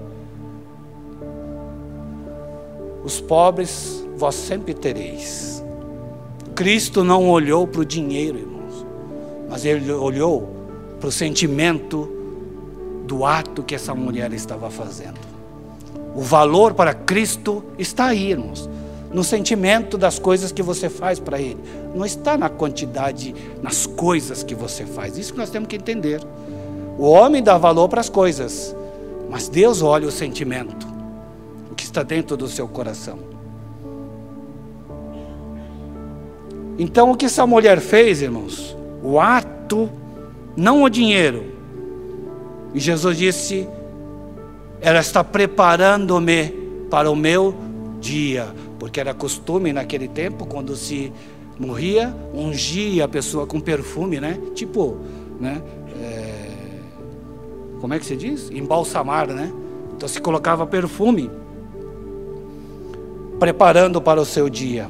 Os 3.02 3.22
pobres 3.22 4.06
vós 4.18 4.34
sempre 4.34 4.74
tereis. 4.74 5.64
Cristo 6.54 7.02
não 7.02 7.26
olhou 7.30 7.66
para 7.66 7.80
o 7.80 7.86
dinheiro, 7.86 8.36
irmãos, 8.36 8.86
mas 9.48 9.64
ele 9.64 9.90
olhou 9.90 10.46
para 11.00 11.08
o 11.08 11.12
sentimento 11.12 12.19
do 13.10 13.24
ato 13.24 13.64
que 13.64 13.74
essa 13.74 13.92
mulher 13.92 14.32
estava 14.32 14.70
fazendo. 14.70 15.18
O 16.14 16.20
valor 16.20 16.74
para 16.74 16.94
Cristo 16.94 17.64
está 17.76 18.06
aí, 18.06 18.30
irmãos, 18.30 18.70
no 19.12 19.24
sentimento 19.24 19.98
das 19.98 20.16
coisas 20.16 20.52
que 20.52 20.62
você 20.62 20.88
faz 20.88 21.18
para 21.18 21.40
Ele. 21.40 21.58
Não 21.92 22.06
está 22.06 22.38
na 22.38 22.48
quantidade, 22.48 23.34
nas 23.60 23.84
coisas 23.84 24.44
que 24.44 24.54
você 24.54 24.86
faz. 24.86 25.18
Isso 25.18 25.32
que 25.32 25.40
nós 25.40 25.50
temos 25.50 25.68
que 25.68 25.74
entender. 25.74 26.20
O 26.96 27.04
homem 27.04 27.42
dá 27.42 27.58
valor 27.58 27.88
para 27.88 28.00
as 28.00 28.08
coisas, 28.08 28.76
mas 29.28 29.48
Deus 29.48 29.82
olha 29.82 30.06
o 30.06 30.12
sentimento, 30.12 30.86
o 31.68 31.74
que 31.74 31.82
está 31.82 32.04
dentro 32.04 32.36
do 32.36 32.46
seu 32.46 32.68
coração. 32.68 33.18
Então, 36.78 37.10
o 37.10 37.16
que 37.16 37.26
essa 37.26 37.44
mulher 37.44 37.80
fez, 37.80 38.22
irmãos? 38.22 38.76
O 39.02 39.18
ato 39.18 39.90
não 40.56 40.84
o 40.84 40.88
dinheiro. 40.88 41.58
E 42.74 42.80
Jesus 42.80 43.16
disse: 43.16 43.68
ela 44.80 45.00
está 45.00 45.22
preparando-me 45.22 46.48
para 46.90 47.10
o 47.10 47.16
meu 47.16 47.54
dia, 48.00 48.48
porque 48.78 48.98
era 48.98 49.12
costume 49.12 49.72
naquele 49.72 50.08
tempo, 50.08 50.46
quando 50.46 50.74
se 50.74 51.12
morria, 51.58 52.14
ungia 52.32 53.04
a 53.04 53.08
pessoa 53.08 53.46
com 53.46 53.60
perfume, 53.60 54.18
né? 54.18 54.40
Tipo, 54.54 54.96
né? 55.38 55.62
É... 56.00 56.50
Como 57.80 57.92
é 57.92 57.98
que 57.98 58.06
se 58.06 58.16
diz? 58.16 58.50
Embalsamar, 58.50 59.28
né? 59.28 59.52
Então 59.94 60.08
se 60.08 60.20
colocava 60.20 60.66
perfume, 60.66 61.30
preparando 63.38 64.00
para 64.00 64.20
o 64.20 64.24
seu 64.24 64.48
dia. 64.48 64.88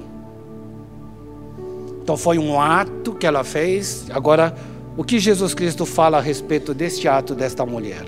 Então 2.02 2.16
foi 2.16 2.38
um 2.38 2.60
ato 2.60 3.12
que 3.14 3.26
ela 3.26 3.42
fez. 3.42 4.06
Agora, 4.10 4.54
o 5.00 5.02
que 5.02 5.18
Jesus 5.18 5.54
Cristo 5.54 5.86
fala 5.86 6.18
a 6.18 6.20
respeito 6.20 6.74
deste 6.74 7.08
ato 7.08 7.34
desta 7.34 7.64
mulher? 7.64 8.04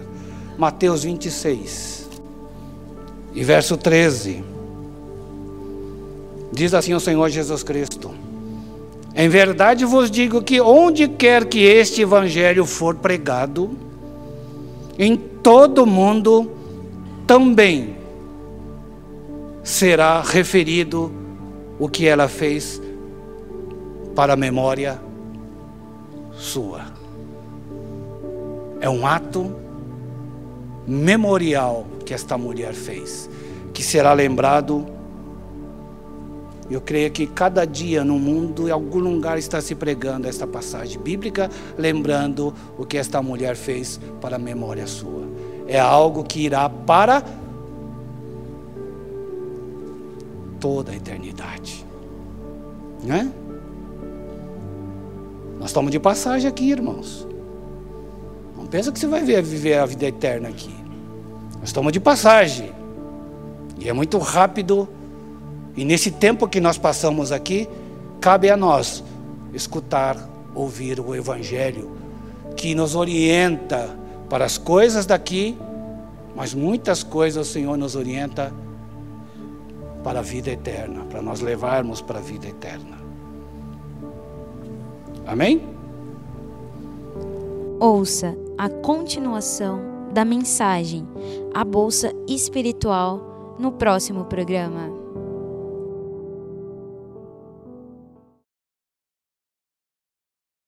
Mateus 0.59 1.05
26, 1.05 2.07
e 3.33 3.43
verso 3.43 3.79
13. 3.79 4.45
Diz 6.53 6.75
assim 6.75 6.93
o 6.93 7.01
Senhor 7.01 7.31
Jesus 7.31 7.63
Cristo: 7.63 8.11
Em 9.15 9.27
verdade 9.27 9.87
vos 9.87 10.11
digo 10.11 10.43
que 10.43 10.61
onde 10.61 11.09
quer 11.09 11.47
que 11.47 11.61
este 11.61 12.03
evangelho 12.03 12.67
for 12.67 12.95
pregado, 12.97 13.71
em 14.99 15.17
todo 15.17 15.85
o 15.85 15.87
mundo 15.87 16.51
também 17.27 17.97
será 19.65 20.21
referido 20.21 21.11
o 21.79 21.89
que 21.89 22.07
ela 22.07 22.29
fez 22.29 22.83
para 24.15 24.35
a 24.35 24.37
memória 24.37 25.01
sua. 26.43 26.83
É 28.81 28.91
um 28.91 29.07
ato 29.07 29.55
memorial 30.87 31.87
que 32.05 32.13
esta 32.13 32.37
mulher 32.37 32.75
fez, 32.75 33.31
que 33.73 33.83
será 33.83 34.13
lembrado. 34.13 34.85
Eu 36.69 36.81
creio 36.81 37.11
que 37.11 37.27
cada 37.27 37.65
dia 37.65 38.03
no 38.03 38.19
mundo, 38.19 38.67
em 38.67 38.71
algum 38.71 38.99
lugar, 38.99 39.39
está 39.39 39.61
se 39.61 39.75
pregando 39.75 40.27
esta 40.27 40.47
passagem 40.47 41.01
bíblica, 41.01 41.49
lembrando 41.79 42.53
o 42.77 42.85
que 42.85 42.99
esta 42.99 43.23
mulher 43.23 43.55
fez 43.55 44.01
para 44.21 44.37
a 44.37 44.39
memória 44.39 44.87
sua. 44.87 45.23
É 45.69 45.79
algo 45.79 46.25
que 46.25 46.41
irá 46.41 46.69
para 46.69 47.23
toda 50.59 50.93
a 50.93 50.97
eternidade. 50.97 51.87
Né? 53.03 53.31
Nós 55.63 55.71
estamos 55.71 55.93
de 55.93 56.01
passagem 56.01 56.49
aqui, 56.49 56.73
irmãos. 56.73 57.25
Não 58.57 58.67
pensa 58.67 58.91
que 58.91 58.99
você 58.99 59.07
vai 59.07 59.23
viver 59.23 59.79
a 59.79 59.87
vida 59.87 60.07
eterna 60.07 60.49
aqui. 60.49 60.75
Nós 61.61 61.69
estamos 61.69 61.93
de 61.93 62.01
passagem. 62.01 62.73
E 63.79 63.89
é 63.89 63.93
muito 63.93 64.19
rápido. 64.19 64.89
E 65.77 65.85
nesse 65.85 66.11
tempo 66.11 66.49
que 66.49 66.59
nós 66.61 66.79
passamos 66.79 67.31
aqui, 67.31 67.69
cabe 68.21 68.51
a 68.51 68.57
nós 68.57 69.05
escutar, 69.55 70.17
ouvir 70.53 70.99
o 70.99 71.15
Evangelho, 71.15 71.93
que 72.57 72.75
nos 72.75 72.97
orienta 72.97 73.97
para 74.29 74.45
as 74.45 74.59
coisas 74.59 75.07
daqui, 75.07 75.57
mas 76.35 76.53
muitas 76.53 77.05
coisas 77.05 77.47
o 77.47 77.53
Senhor 77.53 77.77
nos 77.77 77.95
orienta 77.95 78.53
para 80.03 80.19
a 80.19 80.23
vida 80.23 80.51
eterna, 80.51 81.05
para 81.05 81.23
nós 81.23 81.41
levarmos 81.41 82.03
para 82.03 82.19
a 82.19 82.23
vida 82.23 82.49
eterna. 82.49 83.02
Amém? 85.27 85.63
Ouça 87.81 88.37
a 88.57 88.69
continuação 88.69 89.81
da 90.13 90.25
mensagem 90.25 91.07
A 91.55 91.65
Bolsa 91.65 92.13
Espiritual 92.29 93.57
no 93.59 93.73
próximo 93.73 94.25
programa. 94.25 95.02